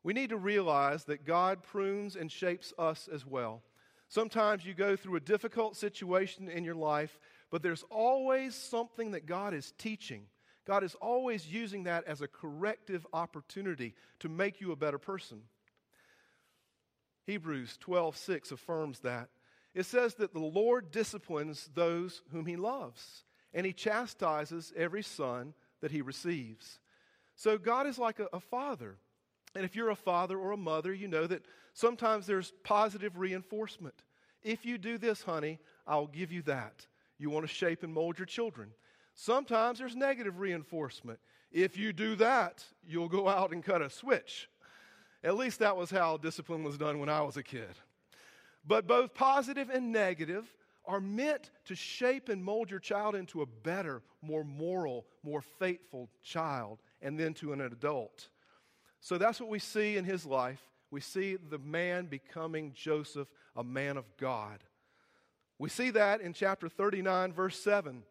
We 0.02 0.12
need 0.12 0.30
to 0.30 0.36
realize 0.36 1.04
that 1.04 1.25
God 1.25 1.62
prunes 1.62 2.16
and 2.16 2.30
shapes 2.30 2.72
us 2.78 3.08
as 3.12 3.26
well. 3.26 3.62
Sometimes 4.08 4.64
you 4.64 4.72
go 4.72 4.94
through 4.94 5.16
a 5.16 5.20
difficult 5.20 5.76
situation 5.76 6.48
in 6.48 6.64
your 6.64 6.76
life, 6.76 7.18
but 7.50 7.62
there's 7.62 7.84
always 7.90 8.54
something 8.54 9.10
that 9.10 9.26
God 9.26 9.52
is 9.52 9.72
teaching. 9.78 10.26
God 10.64 10.84
is 10.84 10.94
always 10.96 11.46
using 11.46 11.84
that 11.84 12.04
as 12.06 12.20
a 12.20 12.28
corrective 12.28 13.06
opportunity 13.12 13.94
to 14.20 14.28
make 14.28 14.60
you 14.60 14.72
a 14.72 14.76
better 14.76 14.98
person. 14.98 15.42
Hebrews 17.26 17.76
12:6 17.78 18.52
affirms 18.52 19.00
that. 19.00 19.28
It 19.75 19.84
says 19.84 20.14
that 20.14 20.32
the 20.32 20.38
Lord 20.38 20.90
disciplines 20.90 21.68
those 21.75 22.22
whom 22.30 22.46
he 22.46 22.56
loves, 22.56 23.25
and 23.52 23.66
he 23.66 23.72
chastises 23.72 24.72
every 24.76 25.02
son 25.02 25.54
that 25.80 25.90
he 25.90 26.00
receives. 26.00 26.78
So 27.35 27.59
God 27.59 27.87
is 27.87 27.99
like 27.99 28.18
a, 28.18 28.28
a 28.33 28.40
father. 28.40 28.97
And 29.54 29.64
if 29.64 29.75
you're 29.75 29.90
a 29.90 29.97
father 29.97 30.38
or 30.38 30.52
a 30.52 30.56
mother, 30.56 30.92
you 30.92 31.09
know 31.09 31.26
that 31.26 31.45
sometimes 31.75 32.26
there's 32.26 32.52
positive 32.62 33.16
reinforcement. 33.18 33.95
If 34.42 34.66
you 34.66 34.78
do 34.78 34.99
this, 34.99 35.23
honey, 35.23 35.59
I'll 35.87 36.06
give 36.06 36.33
you 36.33 36.42
that. 36.42 36.87
You 37.18 37.30
want 37.30 37.47
to 37.47 37.52
shape 37.52 37.83
and 37.83 37.92
mold 37.92 38.18
your 38.18 38.26
children. 38.26 38.71
Sometimes 39.14 39.78
there's 39.78 39.97
negative 39.97 40.38
reinforcement. 40.38 41.18
If 41.50 41.78
you 41.78 41.92
do 41.92 42.16
that, 42.16 42.64
you'll 42.87 43.09
go 43.09 43.28
out 43.28 43.52
and 43.52 43.64
cut 43.64 43.80
a 43.80 43.88
switch. 43.88 44.49
At 45.25 45.37
least 45.37 45.59
that 45.61 45.76
was 45.76 45.90
how 45.90 46.18
discipline 46.18 46.62
was 46.62 46.76
done 46.76 46.99
when 46.99 47.09
I 47.09 47.23
was 47.23 47.37
a 47.37 47.42
kid. 47.42 47.75
But 48.66 48.87
both 48.87 49.14
positive 49.14 49.71
and 49.71 49.90
negative 49.90 50.45
are 50.87 51.00
meant 51.00 51.50
to 51.66 51.75
shape 51.75 52.28
and 52.28 52.45
mold 52.45 52.71
your 52.71 52.81
child 52.81 53.14
into 53.14 53.43
a 53.43 53.47
better, 53.47 54.02
more 54.23 54.45
moral, 54.45 55.07
more 55.23 55.43
faithful 55.59 56.09
child, 56.23 56.81
and 57.02 57.19
then 57.19 57.35
to 57.35 57.52
an 57.52 57.61
adult. 57.61 58.28
So 59.00 59.19
that's 59.19 59.40
what 59.40 59.50
we 59.50 59.59
see 59.59 59.97
in 59.97 60.05
his 60.05 60.25
life. 60.25 60.61
We 60.90 61.00
see 61.00 61.37
the 61.37 61.59
man 61.59 62.07
becoming 62.07 62.73
Joseph, 62.75 63.28
a 63.57 63.64
man 63.64 63.97
of 63.97 64.05
God. 64.16 64.62
We 65.59 65.69
see 65.69 65.90
that 65.90 66.21
in 66.21 66.33
chapter 66.33 66.69
39, 66.69 67.33
verse 67.33 67.59
7. 67.59 68.02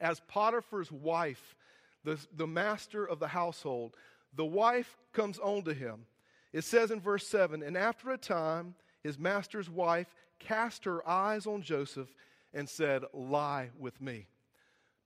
As 0.00 0.20
Potiphar's 0.28 0.90
wife, 0.90 1.56
the, 2.04 2.18
the 2.36 2.46
master 2.46 3.04
of 3.04 3.18
the 3.18 3.28
household, 3.28 3.96
the 4.34 4.44
wife 4.44 4.96
comes 5.12 5.38
on 5.38 5.62
to 5.64 5.74
him. 5.74 6.06
It 6.52 6.64
says 6.64 6.90
in 6.90 7.00
verse 7.00 7.26
7 7.26 7.62
And 7.62 7.76
after 7.76 8.10
a 8.10 8.18
time, 8.18 8.74
his 9.02 9.18
master's 9.18 9.70
wife 9.70 10.14
cast 10.38 10.84
her 10.84 11.06
eyes 11.08 11.46
on 11.46 11.62
Joseph 11.62 12.08
and 12.52 12.68
said, 12.68 13.02
Lie 13.12 13.70
with 13.78 14.00
me. 14.00 14.26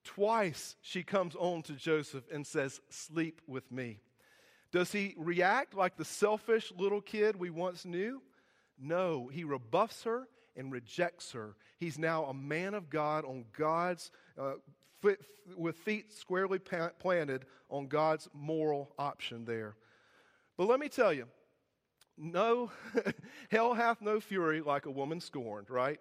Twice 0.05 0.77
she 0.81 1.03
comes 1.03 1.35
on 1.37 1.63
to 1.65 1.73
Joseph 1.73 2.25
and 2.33 2.47
says, 2.47 2.81
Sleep 2.89 3.41
with 3.47 3.71
me. 3.71 4.01
Does 4.73 4.93
he 4.93 5.15
react 5.17 5.75
like 5.75 5.97
the 5.97 6.05
selfish 6.05 6.73
little 6.77 7.01
kid 7.01 7.37
we 7.37 7.51
once 7.51 7.85
knew? 7.85 8.23
No, 8.79 9.29
he 9.33 9.45
rebuffs 9.45 10.05
her 10.05 10.29
and 10.57 10.73
rejects 10.73 11.33
her. 11.33 11.57
He's 11.79 11.99
now 11.99 12.25
a 12.25 12.35
man 12.35 12.75
of 12.75 12.89
God 12.89 13.25
on 13.25 13.45
God's, 13.57 14.11
uh, 14.39 14.55
with 15.57 15.77
feet 15.77 16.13
squarely 16.13 16.59
planted 16.59 17.47
on 17.69 17.89
God's 17.89 18.29
moral 18.33 18.93
option 18.99 19.45
there. 19.45 19.75
But 20.57 20.69
let 20.69 20.79
me 20.79 20.89
tell 20.89 21.13
you, 21.13 21.27
no, 22.21 22.71
hell 23.51 23.75
hath 23.75 24.01
no 24.01 24.21
fury 24.21 24.61
like 24.61 24.87
a 24.87 24.91
woman 24.91 25.21
scorned, 25.21 25.71
right? 25.71 25.99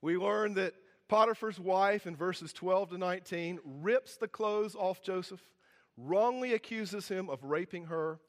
We 0.00 0.16
learn 0.16 0.54
that 0.54 0.74
Potiphar's 1.08 1.60
wife 1.60 2.06
in 2.06 2.16
verses 2.16 2.52
12 2.52 2.90
to 2.90 2.98
19 2.98 3.60
rips 3.64 4.16
the 4.16 4.28
clothes 4.28 4.74
off 4.74 5.02
Joseph, 5.02 5.42
wrongly 5.96 6.52
accuses 6.54 7.08
him 7.08 7.28
of 7.28 7.44
raping 7.44 7.86
her, 7.86 8.20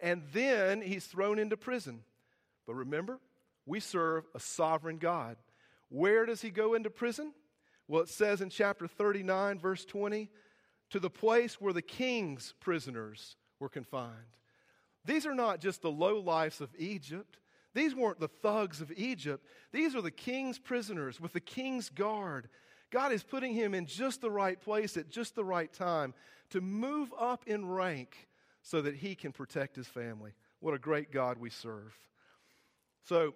and 0.00 0.22
then 0.32 0.80
he's 0.80 1.06
thrown 1.06 1.38
into 1.38 1.56
prison. 1.56 2.00
But 2.66 2.74
remember, 2.74 3.20
we 3.66 3.80
serve 3.80 4.24
a 4.34 4.40
sovereign 4.40 4.98
God. 4.98 5.36
Where 5.88 6.26
does 6.26 6.42
he 6.42 6.50
go 6.50 6.74
into 6.74 6.90
prison? 6.90 7.32
Well, 7.86 8.02
it 8.02 8.08
says 8.08 8.40
in 8.40 8.50
chapter 8.50 8.86
39, 8.86 9.58
verse 9.58 9.84
20, 9.84 10.28
to 10.90 11.00
the 11.00 11.10
place 11.10 11.60
where 11.60 11.72
the 11.72 11.82
king's 11.82 12.54
prisoners 12.60 13.36
were 13.58 13.68
confined. 13.68 14.12
These 15.08 15.24
are 15.24 15.34
not 15.34 15.60
just 15.60 15.80
the 15.80 15.90
low 15.90 16.20
lives 16.20 16.60
of 16.60 16.68
Egypt. 16.78 17.38
These 17.72 17.94
weren't 17.94 18.20
the 18.20 18.28
thugs 18.28 18.82
of 18.82 18.92
Egypt. 18.94 19.42
These 19.72 19.96
are 19.96 20.02
the 20.02 20.10
king's 20.10 20.58
prisoners 20.58 21.18
with 21.18 21.32
the 21.32 21.40
king's 21.40 21.88
guard. 21.88 22.50
God 22.90 23.12
is 23.12 23.22
putting 23.22 23.54
him 23.54 23.72
in 23.72 23.86
just 23.86 24.20
the 24.20 24.30
right 24.30 24.60
place 24.60 24.98
at 24.98 25.08
just 25.08 25.34
the 25.34 25.46
right 25.46 25.72
time 25.72 26.12
to 26.50 26.60
move 26.60 27.10
up 27.18 27.44
in 27.46 27.66
rank 27.66 28.28
so 28.60 28.82
that 28.82 28.96
he 28.96 29.14
can 29.14 29.32
protect 29.32 29.76
his 29.76 29.86
family. 29.86 30.32
What 30.60 30.74
a 30.74 30.78
great 30.78 31.10
God 31.10 31.38
we 31.38 31.48
serve. 31.48 31.96
So, 33.04 33.34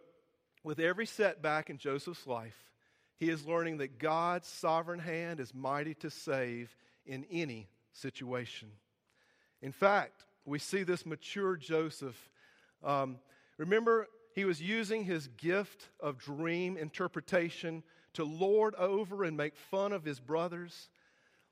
with 0.63 0.79
every 0.79 1.07
setback 1.07 1.71
in 1.71 1.79
Joseph's 1.79 2.27
life, 2.27 2.69
he 3.17 3.31
is 3.31 3.47
learning 3.47 3.79
that 3.79 3.99
God's 3.99 4.47
sovereign 4.47 5.01
hand 5.01 5.41
is 5.41 5.55
mighty 5.55 5.95
to 5.95 6.11
save 6.11 6.77
in 7.07 7.25
any 7.31 7.71
situation. 7.93 8.69
In 9.63 9.73
fact, 9.73 10.27
we 10.45 10.59
see 10.59 10.83
this 10.83 11.07
mature 11.07 11.57
Joseph. 11.57 12.17
Um, 12.83 13.19
remember, 13.59 14.09
he 14.35 14.45
was 14.45 14.61
using 14.61 15.05
his 15.05 15.29
gift 15.29 15.89
of 16.01 16.19
dream 16.19 16.77
interpretation 16.77 17.83
to 18.15 18.25
lord 18.25 18.75
over 18.75 19.25
and 19.25 19.37
make 19.37 19.57
fun 19.57 19.93
of 19.93 20.05
his 20.05 20.21
brothers. 20.21 20.89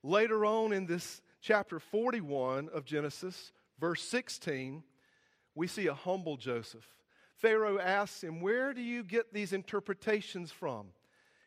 Later 0.02 0.44
on 0.44 0.72
in 0.72 0.86
this 0.86 1.20
chapter 1.40 1.78
41 1.78 2.68
of 2.72 2.84
Genesis, 2.84 3.52
verse 3.78 4.02
16, 4.02 4.82
we 5.54 5.66
see 5.66 5.86
a 5.86 5.94
humble 5.94 6.36
Joseph. 6.36 6.86
Pharaoh 7.36 7.78
asks 7.78 8.22
him, 8.22 8.40
Where 8.40 8.74
do 8.74 8.82
you 8.82 9.02
get 9.02 9.32
these 9.32 9.52
interpretations 9.52 10.50
from? 10.50 10.88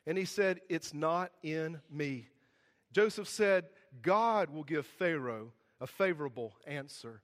And 0.06 0.18
he 0.18 0.26
said, 0.26 0.60
It's 0.70 0.94
not 0.94 1.32
in 1.44 1.80
me. 1.92 2.28
Joseph 2.92 3.28
said, 3.28 3.66
God 4.02 4.50
will 4.50 4.64
give 4.64 4.86
Pharaoh 4.86 5.52
a 5.80 5.88
favorable 5.88 6.54
answer. 6.66 7.22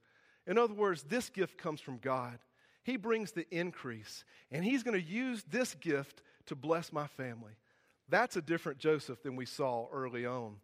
In 0.48 0.58
other 0.58 0.74
words, 0.74 1.04
this 1.04 1.30
gift 1.30 1.58
comes 1.58 1.82
from 1.82 1.98
God. 1.98 2.40
He 2.84 2.98
brings 2.98 3.32
the 3.32 3.48
increase, 3.56 4.24
and 4.52 4.64
He's 4.64 4.84
going 4.84 5.00
to 5.00 5.08
use 5.08 5.44
this 5.50 5.76
gift 5.76 6.22
to 6.48 6.56
bless 6.56 6.92
my 6.92 7.08
family. 7.08 7.54
That's 8.10 8.36
a 8.36 8.42
different 8.42 8.80
Joseph 8.80 9.22
than 9.22 9.36
we 9.36 9.46
saw 9.46 9.88
early 9.92 10.26
on. 10.26 10.56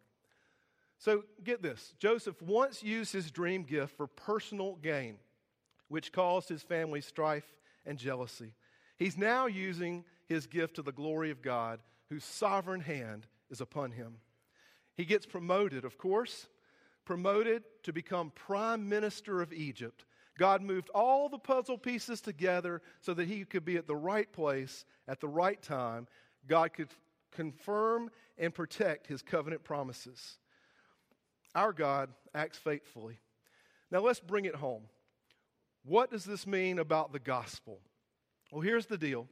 So 0.98 1.24
get 1.44 1.62
this 1.62 1.94
Joseph 1.98 2.40
once 2.42 2.82
used 2.82 3.12
his 3.12 3.30
dream 3.30 3.62
gift 3.62 3.96
for 3.96 4.06
personal 4.06 4.76
gain, 4.76 5.18
which 5.88 6.12
caused 6.12 6.48
his 6.48 6.62
family 6.62 7.00
strife 7.00 7.54
and 7.84 7.98
jealousy. 7.98 8.52
He's 8.98 9.16
now 9.16 9.46
using 9.46 10.04
his 10.26 10.46
gift 10.46 10.76
to 10.76 10.82
the 10.82 10.92
glory 10.92 11.30
of 11.30 11.42
God, 11.42 11.80
whose 12.08 12.24
sovereign 12.24 12.80
hand 12.80 13.26
is 13.50 13.60
upon 13.60 13.92
him. 13.92 14.16
He 14.96 15.04
gets 15.04 15.26
promoted, 15.26 15.84
of 15.84 15.98
course, 15.98 16.48
promoted 17.06 17.62
to 17.84 17.92
become 17.92 18.30
prime 18.34 18.86
minister 18.86 19.40
of 19.40 19.52
Egypt. 19.52 20.04
God 20.38 20.60
moved 20.60 20.90
all 20.90 21.30
the 21.30 21.38
puzzle 21.38 21.78
pieces 21.78 22.20
together 22.20 22.82
so 23.00 23.14
that 23.14 23.26
he 23.26 23.44
could 23.44 23.64
be 23.64 23.76
at 23.76 23.86
the 23.86 23.96
right 23.96 24.30
place 24.30 24.84
at 25.08 25.20
the 25.20 25.28
right 25.28 25.60
time. 25.62 26.06
God 26.46 26.74
could 26.74 26.88
confirm 27.32 28.10
and 28.36 28.54
protect 28.54 29.06
his 29.06 29.22
covenant 29.22 29.64
promises. 29.64 30.36
Our 31.54 31.72
God 31.72 32.10
acts 32.34 32.58
faithfully. 32.58 33.18
Now 33.90 34.00
let's 34.00 34.20
bring 34.20 34.44
it 34.44 34.56
home. 34.56 34.82
What 35.84 36.10
does 36.10 36.24
this 36.24 36.46
mean 36.46 36.78
about 36.78 37.12
the 37.12 37.18
gospel? 37.18 37.78
Well, 38.52 38.60
here's 38.60 38.86
the 38.86 38.98
deal. 38.98 39.28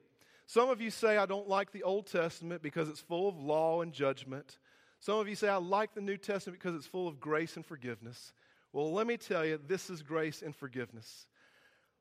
Some 0.47 0.71
of 0.71 0.81
you 0.81 0.91
say, 0.91 1.17
I 1.17 1.27
don't 1.27 1.49
like 1.49 1.73
the 1.73 1.83
Old 1.83 2.07
Testament 2.07 2.63
because 2.63 2.89
it's 2.89 3.01
full 3.01 3.29
of 3.29 3.37
law 3.37 3.83
and 3.83 3.93
judgment. 3.93 4.59
Some 5.05 5.19
of 5.19 5.29
you 5.29 5.35
say, 5.35 5.51
I 5.51 5.57
like 5.57 5.93
the 5.93 6.01
New 6.01 6.17
Testament 6.17 6.59
because 6.59 6.75
it's 6.75 6.87
full 6.87 7.07
of 7.07 7.21
grace 7.21 7.57
and 7.57 7.67
forgiveness. 7.67 8.33
Well, 8.73 8.91
let 8.91 9.07
me 9.07 9.19
tell 9.19 9.45
you, 9.45 9.61
this 9.69 9.91
is 9.91 10.01
grace 10.01 10.41
and 10.41 10.57
forgiveness. 10.57 11.27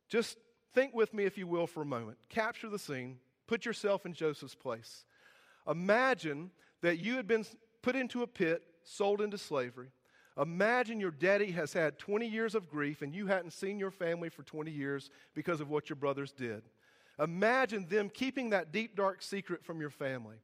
Just 0.07 0.37
think 0.73 0.95
with 0.95 1.13
me, 1.13 1.25
if 1.25 1.37
you 1.37 1.45
will, 1.45 1.67
for 1.67 1.81
a 1.81 1.85
moment. 1.85 2.17
Capture 2.29 2.69
the 2.69 2.79
scene. 2.79 3.17
Put 3.45 3.65
yourself 3.65 4.05
in 4.05 4.13
Joseph's 4.13 4.55
place. 4.55 5.03
Imagine 5.67 6.49
that 6.79 6.99
you 6.99 7.17
had 7.17 7.27
been 7.27 7.45
put 7.81 7.97
into 7.97 8.23
a 8.23 8.27
pit, 8.27 8.63
sold 8.85 9.19
into 9.19 9.37
slavery. 9.37 9.89
Imagine 10.41 11.01
your 11.01 11.11
daddy 11.11 11.51
has 11.51 11.73
had 11.73 11.99
20 11.99 12.25
years 12.25 12.55
of 12.55 12.69
grief 12.69 13.01
and 13.01 13.13
you 13.13 13.27
hadn't 13.27 13.51
seen 13.51 13.79
your 13.79 13.91
family 13.91 14.29
for 14.29 14.43
20 14.43 14.71
years 14.71 15.09
because 15.33 15.59
of 15.59 15.69
what 15.69 15.89
your 15.89 15.97
brothers 15.97 16.31
did. 16.31 16.63
Imagine 17.19 17.85
them 17.89 18.09
keeping 18.09 18.51
that 18.51 18.71
deep, 18.71 18.95
dark 18.95 19.21
secret 19.21 19.65
from 19.65 19.81
your 19.81 19.89
family. 19.89 20.37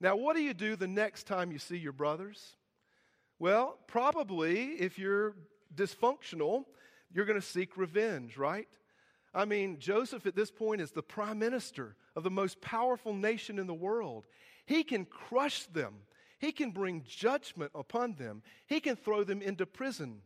Now, 0.00 0.16
what 0.16 0.36
do 0.36 0.42
you 0.42 0.54
do 0.54 0.76
the 0.76 0.88
next 0.88 1.26
time 1.26 1.50
you 1.50 1.58
see 1.58 1.78
your 1.78 1.92
brothers? 1.92 2.56
Well, 3.38 3.78
probably 3.86 4.72
if 4.72 4.98
you're 4.98 5.34
dysfunctional, 5.74 6.64
you're 7.12 7.24
going 7.24 7.40
to 7.40 7.46
seek 7.46 7.76
revenge, 7.76 8.36
right? 8.36 8.68
I 9.34 9.44
mean, 9.44 9.78
Joseph 9.78 10.26
at 10.26 10.34
this 10.34 10.50
point 10.50 10.80
is 10.80 10.92
the 10.92 11.02
prime 11.02 11.38
minister 11.38 11.96
of 12.14 12.22
the 12.22 12.30
most 12.30 12.60
powerful 12.60 13.14
nation 13.14 13.58
in 13.58 13.66
the 13.66 13.74
world. 13.74 14.26
He 14.64 14.82
can 14.82 15.04
crush 15.04 15.64
them, 15.66 15.94
he 16.38 16.52
can 16.52 16.70
bring 16.70 17.04
judgment 17.06 17.70
upon 17.74 18.14
them, 18.14 18.42
he 18.66 18.80
can 18.80 18.96
throw 18.96 19.24
them 19.24 19.42
into 19.42 19.66
prison, 19.66 20.22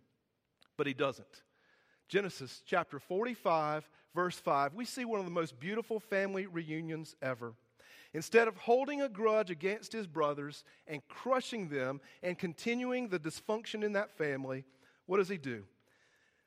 but 0.77 0.87
he 0.87 0.95
doesn't. 0.95 1.43
Genesis 2.09 2.63
chapter 2.65 2.99
45, 2.99 3.89
verse 4.15 4.37
5, 4.37 4.75
we 4.75 4.85
see 4.85 5.05
one 5.05 5.21
of 5.21 5.27
the 5.27 5.31
most 5.31 5.61
beautiful 5.61 6.01
family 6.01 6.47
reunions 6.47 7.15
ever. 7.21 7.55
Instead 8.13 8.49
of 8.49 8.57
holding 8.57 9.01
a 9.01 9.09
grudge 9.09 9.51
against 9.51 9.93
his 9.93 10.07
brothers 10.07 10.65
and 10.89 11.07
crushing 11.09 11.69
them 11.69 12.01
and 12.23 12.39
continuing 12.39 13.09
the 13.09 13.21
dysfunction 13.21 13.85
in 13.85 13.93
that 13.93 14.11
family, 14.11 14.65
what 15.07 15.19
does 15.19 15.29
he 15.29 15.37
do? 15.37 15.65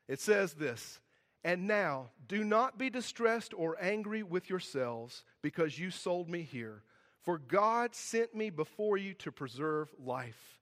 It 0.07 0.19
says 0.19 0.53
this 0.53 0.99
And 1.43 1.65
now 1.67 2.09
do 2.27 2.43
not 2.43 2.77
be 2.77 2.89
distressed 2.89 3.53
or 3.55 3.77
angry 3.81 4.23
with 4.23 4.49
yourselves 4.49 5.23
because 5.41 5.79
you 5.79 5.89
sold 5.89 6.29
me 6.29 6.41
here, 6.41 6.83
for 7.21 7.37
God 7.37 7.95
sent 7.95 8.35
me 8.35 8.49
before 8.49 8.97
you 8.97 9.13
to 9.15 9.31
preserve 9.31 9.89
life. 10.03 10.59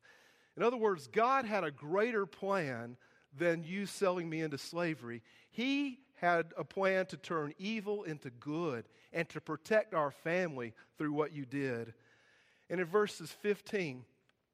In 0.56 0.62
other 0.62 0.78
words, 0.78 1.08
God 1.08 1.46
had 1.46 1.64
a 1.64 1.72
greater 1.72 2.28
plan 2.28 2.98
than 3.36 3.64
you 3.64 3.86
selling 3.86 4.30
me 4.30 4.42
into 4.42 4.58
slavery. 4.58 5.24
He 5.50 6.00
had 6.22 6.54
a 6.56 6.64
plan 6.64 7.08
to 7.08 7.18
turn 7.18 7.52
evil 7.58 8.04
into 8.04 8.30
good 8.30 8.86
and 9.12 9.28
to 9.30 9.42
protect 9.42 9.96
our 9.96 10.12
family 10.12 10.74
through 10.98 11.12
what 11.12 11.34
you 11.34 11.46
did. 11.46 11.94
And 12.70 12.80
in 12.80 12.86
verses 12.86 13.32
15 13.42 14.06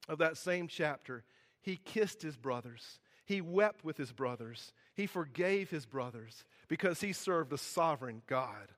of 0.08 0.19
that 0.19 0.38
same 0.38 0.69
chapter, 0.69 1.25
he 1.62 1.75
kissed 1.75 2.21
his 2.21 2.38
brothers. 2.38 2.99
He 3.25 3.41
wept 3.41 3.84
with 3.84 3.97
his 3.97 4.13
brothers. 4.13 4.71
He 4.95 5.08
forgave 5.08 5.69
his 5.69 5.86
brothers 5.86 6.45
because 6.69 7.01
he 7.01 7.12
served 7.12 7.51
a 7.51 7.58
sovereign 7.58 8.21
God. 8.27 8.71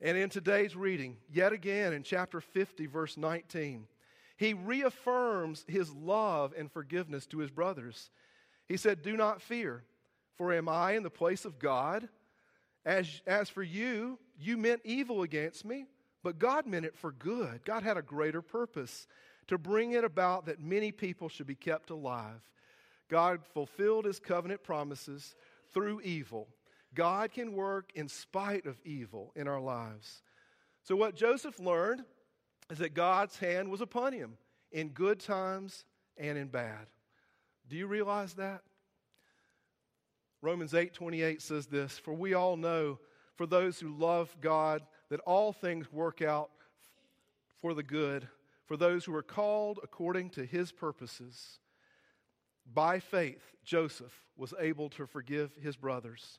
And 0.00 0.16
in 0.16 0.30
today's 0.30 0.76
reading, 0.76 1.16
yet 1.28 1.52
again 1.52 1.92
in 1.92 2.04
chapter 2.04 2.40
50, 2.40 2.86
verse 2.86 3.16
19, 3.16 3.88
he 4.36 4.54
reaffirms 4.54 5.64
his 5.66 5.92
love 5.92 6.54
and 6.56 6.70
forgiveness 6.70 7.26
to 7.26 7.38
his 7.38 7.50
brothers. 7.50 8.10
He 8.68 8.76
said, 8.76 9.02
Do 9.02 9.16
not 9.16 9.42
fear. 9.42 9.82
For 10.40 10.54
am 10.54 10.70
I 10.70 10.92
in 10.92 11.02
the 11.02 11.10
place 11.10 11.44
of 11.44 11.58
God? 11.58 12.08
As, 12.86 13.20
as 13.26 13.50
for 13.50 13.62
you, 13.62 14.18
you 14.38 14.56
meant 14.56 14.80
evil 14.86 15.20
against 15.20 15.66
me, 15.66 15.84
but 16.22 16.38
God 16.38 16.66
meant 16.66 16.86
it 16.86 16.96
for 16.96 17.12
good. 17.12 17.62
God 17.66 17.82
had 17.82 17.98
a 17.98 18.02
greater 18.02 18.40
purpose 18.40 19.06
to 19.48 19.58
bring 19.58 19.92
it 19.92 20.02
about 20.02 20.46
that 20.46 20.58
many 20.58 20.92
people 20.92 21.28
should 21.28 21.46
be 21.46 21.54
kept 21.54 21.90
alive. 21.90 22.40
God 23.10 23.40
fulfilled 23.52 24.06
his 24.06 24.18
covenant 24.18 24.62
promises 24.62 25.34
through 25.74 26.00
evil. 26.00 26.48
God 26.94 27.32
can 27.32 27.52
work 27.52 27.92
in 27.94 28.08
spite 28.08 28.64
of 28.64 28.80
evil 28.82 29.32
in 29.36 29.46
our 29.46 29.60
lives. 29.60 30.22
So, 30.84 30.96
what 30.96 31.16
Joseph 31.16 31.60
learned 31.60 32.02
is 32.70 32.78
that 32.78 32.94
God's 32.94 33.38
hand 33.38 33.70
was 33.70 33.82
upon 33.82 34.14
him 34.14 34.38
in 34.72 34.88
good 34.88 35.20
times 35.20 35.84
and 36.16 36.38
in 36.38 36.48
bad. 36.48 36.86
Do 37.68 37.76
you 37.76 37.86
realize 37.86 38.32
that? 38.36 38.62
Romans 40.42 40.74
8:28 40.74 41.42
says 41.42 41.66
this, 41.66 41.98
"For 41.98 42.14
we 42.14 42.34
all 42.34 42.56
know 42.56 42.98
for 43.34 43.46
those 43.46 43.80
who 43.80 43.88
love 43.88 44.40
God 44.40 44.86
that 45.08 45.20
all 45.20 45.52
things 45.52 45.92
work 45.92 46.22
out 46.22 46.50
for 47.60 47.74
the 47.74 47.82
good 47.82 48.28
for 48.64 48.76
those 48.76 49.04
who 49.04 49.14
are 49.14 49.22
called 49.22 49.80
according 49.82 50.30
to 50.30 50.46
his 50.46 50.72
purposes." 50.72 51.60
By 52.66 53.00
faith, 53.00 53.54
Joseph 53.64 54.26
was 54.36 54.54
able 54.58 54.88
to 54.90 55.06
forgive 55.06 55.54
his 55.56 55.76
brothers. 55.76 56.38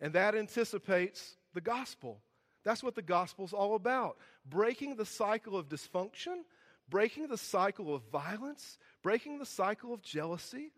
And 0.00 0.12
that 0.14 0.34
anticipates 0.34 1.36
the 1.54 1.60
gospel. 1.60 2.22
That's 2.64 2.82
what 2.82 2.94
the 2.94 3.02
gospel 3.02 3.44
is 3.44 3.52
all 3.52 3.74
about. 3.74 4.18
Breaking 4.44 4.96
the 4.96 5.06
cycle 5.06 5.56
of 5.56 5.68
dysfunction, 5.68 6.44
breaking 6.88 7.28
the 7.28 7.38
cycle 7.38 7.94
of 7.94 8.02
violence, 8.04 8.78
breaking 9.02 9.38
the 9.38 9.46
cycle 9.46 9.92
of 9.92 10.02
jealousy, 10.02 10.72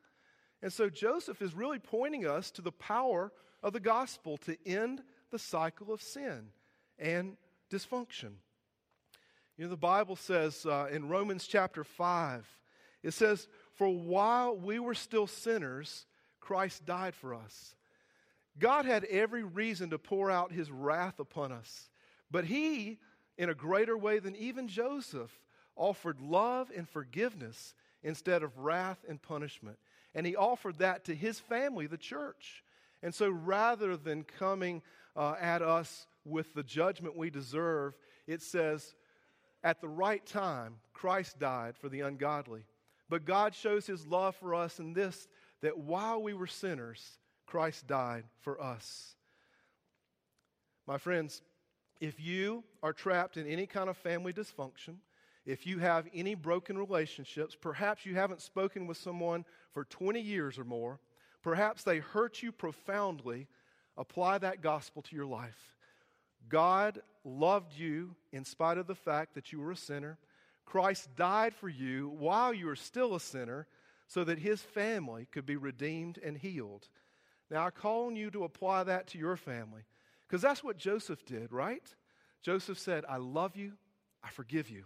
and 0.63 0.73
so 0.73 0.91
Joseph 0.91 1.41
is 1.41 1.55
really 1.55 1.79
pointing 1.79 2.27
us 2.27 2.51
to 2.53 2.63
the 2.63 2.73
power 2.73 3.33
of 3.63 3.73
the 3.73 3.81
gospel 3.81 4.37
to 4.39 4.57
end 4.67 5.03
the 5.31 5.39
cycle 5.39 5.93
of 5.93 6.03
sin 6.03 6.49
and 6.99 7.37
dysfunction. 7.71 8.33
You 9.57 9.65
know, 9.65 9.71
the 9.71 9.77
Bible 9.77 10.17
says 10.17 10.65
uh, 10.67 10.89
in 10.91 11.09
Romans 11.09 11.47
chapter 11.47 11.85
5, 11.85 12.47
it 13.03 13.13
says, 13.13 13.49
For 13.75 13.89
while 13.89 14.57
we 14.57 14.79
were 14.79 14.95
still 14.95 15.27
sinners, 15.27 16.07
Christ 16.41 16.85
died 16.85 17.15
for 17.15 17.35
us. 17.35 17.75
God 18.59 18.85
had 18.85 19.05
every 19.05 19.43
reason 19.43 19.91
to 19.91 19.99
pour 19.99 20.31
out 20.31 20.53
his 20.53 20.71
wrath 20.71 21.21
upon 21.21 21.53
us, 21.53 21.89
but 22.31 22.45
he, 22.45 22.99
in 23.39 23.49
a 23.49 23.55
greater 23.55 23.97
way 23.97 24.19
than 24.19 24.37
even 24.37 24.69
Joseph, 24.69 25.31
offered 25.77 26.21
love 26.21 26.71
and 26.77 26.89
forgiveness 26.89 27.75
instead 28.03 28.43
of 28.43 28.59
wrath 28.59 28.99
and 29.09 29.21
punishment. 29.21 29.79
And 30.15 30.27
he 30.27 30.37
offered 30.37 30.79
that 30.79 31.05
to 31.05 31.15
his 31.15 31.39
family, 31.39 31.87
the 31.87 31.97
church. 31.97 32.65
And 33.03 33.15
so 33.15 33.31
rather 33.31 33.97
than 33.97 34.25
coming 34.25 34.83
uh, 35.17 35.35
at 35.41 35.63
us 35.63 36.07
with 36.25 36.53
the 36.55 36.63
judgment 36.63 37.17
we 37.17 37.31
deserve, 37.31 37.95
it 38.27 38.43
says, 38.43 38.95
at 39.63 39.81
the 39.81 39.89
right 39.89 40.25
time, 40.25 40.77
Christ 40.93 41.39
died 41.39 41.77
for 41.77 41.89
the 41.89 42.01
ungodly. 42.01 42.65
But 43.09 43.25
God 43.25 43.55
shows 43.55 43.87
his 43.87 44.07
love 44.07 44.37
for 44.37 44.55
us 44.55 44.79
in 44.79 44.93
this 44.93 45.29
that 45.63 45.79
while 45.79 46.23
we 46.23 46.33
were 46.33 46.47
sinners, 46.47 47.19
Christ 47.47 47.87
died 47.87 48.25
for 48.41 48.61
us. 48.61 49.15
My 50.87 50.99
friends, 50.99 51.43
if 52.01 52.19
you 52.19 52.65
are 52.83 52.93
trapped 52.93 53.37
in 53.37 53.47
any 53.47 53.67
kind 53.67 53.91
of 53.91 53.97
family 53.97 54.33
dysfunction, 54.33 54.97
if 55.51 55.67
you 55.67 55.79
have 55.79 56.07
any 56.15 56.37
broken 56.37 56.79
relationships, 56.79 57.57
perhaps 57.61 58.07
you 58.07 58.15
haven't 58.15 58.41
spoken 58.41 58.87
with 58.87 58.97
someone 58.97 59.45
for 59.73 59.85
20 59.85 60.21
years 60.21 60.59
or 60.59 60.65
more, 60.65 61.01
perhaps 61.43 61.83
they 61.83 61.99
hurt 61.99 62.41
you 62.41 62.53
profoundly, 62.53 63.49
apply 63.97 64.39
that 64.39 64.63
gospel 64.63 65.03
to 65.03 65.17
your 65.17 65.27
life. 65.27 65.77
God 66.49 67.03
loved 67.25 67.73
you 67.77 68.15
in 68.33 68.45
spite 68.45 68.79
of 68.79 68.87
the 68.87 68.95
fact 68.95 69.35
that 69.35 69.53
you 69.53 69.61
were 69.61 69.73
a 69.73 69.77
sinner. 69.77 70.19
Christ 70.65 71.09
died 71.17 71.55
for 71.55 71.69
you 71.69 72.09
while 72.17 72.55
you 72.55 72.67
were 72.67 72.77
still 72.77 73.17
a 73.17 73.21
sinner 73.21 73.67
so 74.07 74.23
that 74.25 74.39
his 74.39 74.61
family 74.61 75.27
could 75.33 75.47
be 75.47 75.57
redeemed 75.57 76.19
and 76.25 76.37
healed. 76.37 76.89
Now, 77.51 77.67
I 77.67 77.71
call 77.71 78.07
on 78.07 78.15
you 78.15 78.31
to 78.31 78.45
apply 78.45 78.85
that 78.85 79.09
to 79.09 79.19
your 79.19 79.37
family 79.37 79.83
because 80.29 80.43
that's 80.43 80.63
what 80.63 80.79
Joseph 80.79 81.25
did, 81.27 81.53
right? 81.53 81.83
Joseph 82.41 82.79
said, 82.79 83.05
I 83.09 83.17
love 83.17 83.57
you, 83.57 83.73
I 84.23 84.31
forgive 84.31 84.71
you. 84.71 84.85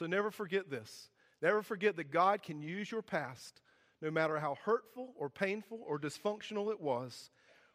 So 0.00 0.06
never 0.06 0.30
forget 0.30 0.70
this. 0.70 1.10
Never 1.42 1.60
forget 1.60 1.96
that 1.96 2.10
God 2.10 2.42
can 2.42 2.62
use 2.62 2.90
your 2.90 3.02
past, 3.02 3.60
no 4.00 4.10
matter 4.10 4.38
how 4.38 4.56
hurtful 4.64 5.12
or 5.14 5.28
painful 5.28 5.78
or 5.86 5.98
dysfunctional 5.98 6.70
it 6.70 6.80
was. 6.80 7.28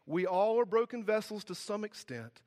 We 0.06 0.26
all 0.26 0.58
are 0.58 0.64
broken 0.64 1.04
vessels 1.04 1.44
to 1.44 1.54
some 1.54 1.84
extent, 1.84 2.42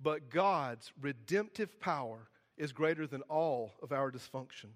but 0.00 0.30
God's 0.30 0.90
redemptive 0.98 1.78
power 1.78 2.30
is 2.56 2.72
greater 2.72 3.06
than 3.06 3.20
all 3.28 3.74
of 3.82 3.92
our 3.92 4.10
dysfunction. 4.10 4.70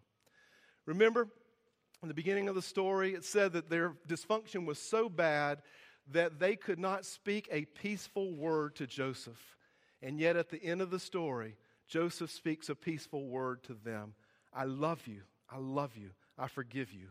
Remember, 0.84 1.28
in 2.02 2.08
the 2.08 2.14
beginning 2.14 2.50
of 2.50 2.54
the 2.54 2.60
story, 2.60 3.14
it 3.14 3.24
said 3.24 3.54
that 3.54 3.70
their 3.70 3.94
dysfunction 4.06 4.66
was 4.66 4.78
so 4.78 5.08
bad 5.08 5.62
that 6.10 6.38
they 6.38 6.56
could 6.56 6.78
not 6.78 7.06
speak 7.06 7.48
a 7.50 7.64
peaceful 7.64 8.34
word 8.34 8.76
to 8.76 8.86
Joseph. 8.86 9.56
And 10.02 10.20
yet, 10.20 10.36
at 10.36 10.50
the 10.50 10.62
end 10.62 10.82
of 10.82 10.90
the 10.90 11.00
story, 11.00 11.56
Joseph 11.88 12.30
speaks 12.30 12.68
a 12.68 12.74
peaceful 12.74 13.26
word 13.28 13.62
to 13.62 13.72
them 13.82 14.12
I 14.52 14.64
love 14.64 15.06
you. 15.06 15.22
I 15.50 15.58
love 15.58 15.96
you. 15.96 16.10
I 16.38 16.48
forgive 16.48 16.92
you. 16.92 17.08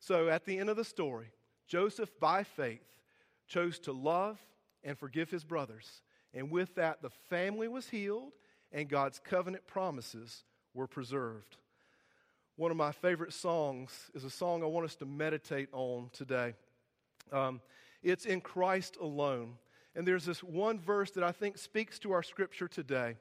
So, 0.00 0.28
at 0.28 0.44
the 0.44 0.58
end 0.58 0.70
of 0.70 0.76
the 0.76 0.84
story, 0.84 1.32
Joseph, 1.66 2.10
by 2.20 2.44
faith, 2.44 2.84
chose 3.46 3.78
to 3.80 3.92
love 3.92 4.38
and 4.84 4.96
forgive 4.96 5.30
his 5.30 5.44
brothers. 5.44 6.02
And 6.32 6.50
with 6.50 6.74
that, 6.76 7.02
the 7.02 7.10
family 7.10 7.68
was 7.68 7.88
healed 7.88 8.32
and 8.70 8.88
God's 8.88 9.18
covenant 9.18 9.66
promises 9.66 10.44
were 10.74 10.86
preserved. 10.86 11.56
One 12.56 12.70
of 12.70 12.76
my 12.76 12.92
favorite 12.92 13.32
songs 13.32 14.10
is 14.14 14.24
a 14.24 14.30
song 14.30 14.62
I 14.62 14.66
want 14.66 14.84
us 14.84 14.96
to 14.96 15.06
meditate 15.06 15.68
on 15.72 16.10
today. 16.12 16.54
Um, 17.32 17.60
it's 18.02 18.26
in 18.26 18.40
Christ 18.40 18.96
alone. 19.00 19.54
And 19.94 20.06
there's 20.06 20.24
this 20.24 20.42
one 20.42 20.78
verse 20.78 21.10
that 21.12 21.24
I 21.24 21.32
think 21.32 21.58
speaks 21.58 21.98
to 22.00 22.12
our 22.12 22.22
scripture 22.22 22.68
today. 22.68 23.16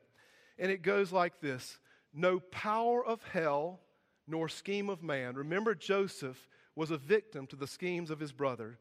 And 0.59 0.71
it 0.71 0.81
goes 0.81 1.11
like 1.11 1.39
this 1.39 1.79
No 2.17 2.39
power 2.39 3.05
of 3.05 3.23
hell 3.25 3.79
nor 4.27 4.49
scheme 4.49 4.89
of 4.89 5.03
man. 5.03 5.35
Remember, 5.35 5.75
Joseph 5.75 6.49
was 6.75 6.89
a 6.89 6.97
victim 6.97 7.45
to 7.47 7.55
the 7.55 7.67
schemes 7.67 8.09
of 8.09 8.19
his 8.19 8.31
brother. 8.31 8.79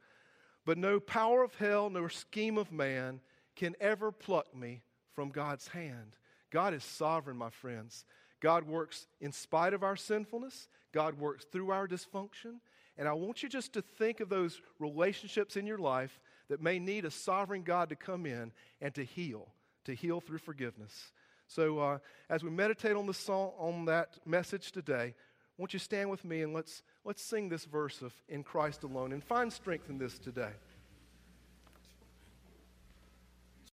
But 0.65 0.79
no 0.79 0.99
power 0.99 1.45
of 1.45 1.55
hell 1.55 1.91
nor 1.91 2.09
scheme 2.09 2.57
of 2.57 2.73
man 2.73 3.21
can 3.55 3.77
ever 3.79 4.11
pluck 4.11 4.57
me 4.57 4.81
from 5.15 5.29
God's 5.29 5.69
hand. 5.69 6.17
God 6.51 6.73
is 6.73 6.83
sovereign, 6.83 7.37
my 7.37 7.51
friends. 7.51 8.07
God 8.41 8.67
works 8.67 9.07
in 9.21 9.33
spite 9.33 9.75
of 9.75 9.83
our 9.83 9.97
sinfulness, 9.97 10.69
God 10.93 11.19
works 11.19 11.45
through 11.45 11.71
our 11.71 11.87
dysfunction, 11.87 12.61
and 12.97 13.07
I 13.07 13.13
want 13.13 13.43
you 13.43 13.51
just 13.51 13.75
to 13.75 13.83
think 13.83 14.21
of 14.21 14.31
those 14.31 14.63
relationships 14.79 15.57
in 15.57 15.67
your 15.67 15.79
life 15.79 16.21
that 16.49 16.63
may 16.63 16.79
need 16.79 17.05
a 17.05 17.11
sovereign 17.11 17.63
God 17.63 17.91
to 17.91 17.97
come 17.97 18.25
in 18.25 18.53
and 18.81 18.95
to 18.95 19.05
heal, 19.05 19.49
to 19.85 19.95
heal 19.95 20.21
through 20.21 20.39
forgiveness. 20.39 21.13
So, 21.47 21.79
uh, 21.79 21.99
as 22.29 22.43
we 22.43 22.51
meditate 22.51 22.97
on 22.97 23.07
the 23.07 23.15
song, 23.15 23.53
on 23.59 23.85
that 23.87 24.19
message 24.27 24.73
today, 24.73 25.15
won't 25.59 25.73
you 25.73 25.79
stand 25.79 26.11
with 26.11 26.25
me 26.25 26.43
and 26.43 26.53
let's 26.53 26.83
let's 27.05 27.23
sing 27.23 27.49
this 27.49 27.65
verse 27.65 28.03
of 28.03 28.13
"In 28.29 28.43
Christ 28.43 28.83
Alone" 28.83 29.13
and 29.13 29.23
find 29.23 29.53
strength 29.53 29.89
in 29.89 29.99
this 29.99 30.19
today. 30.19 30.53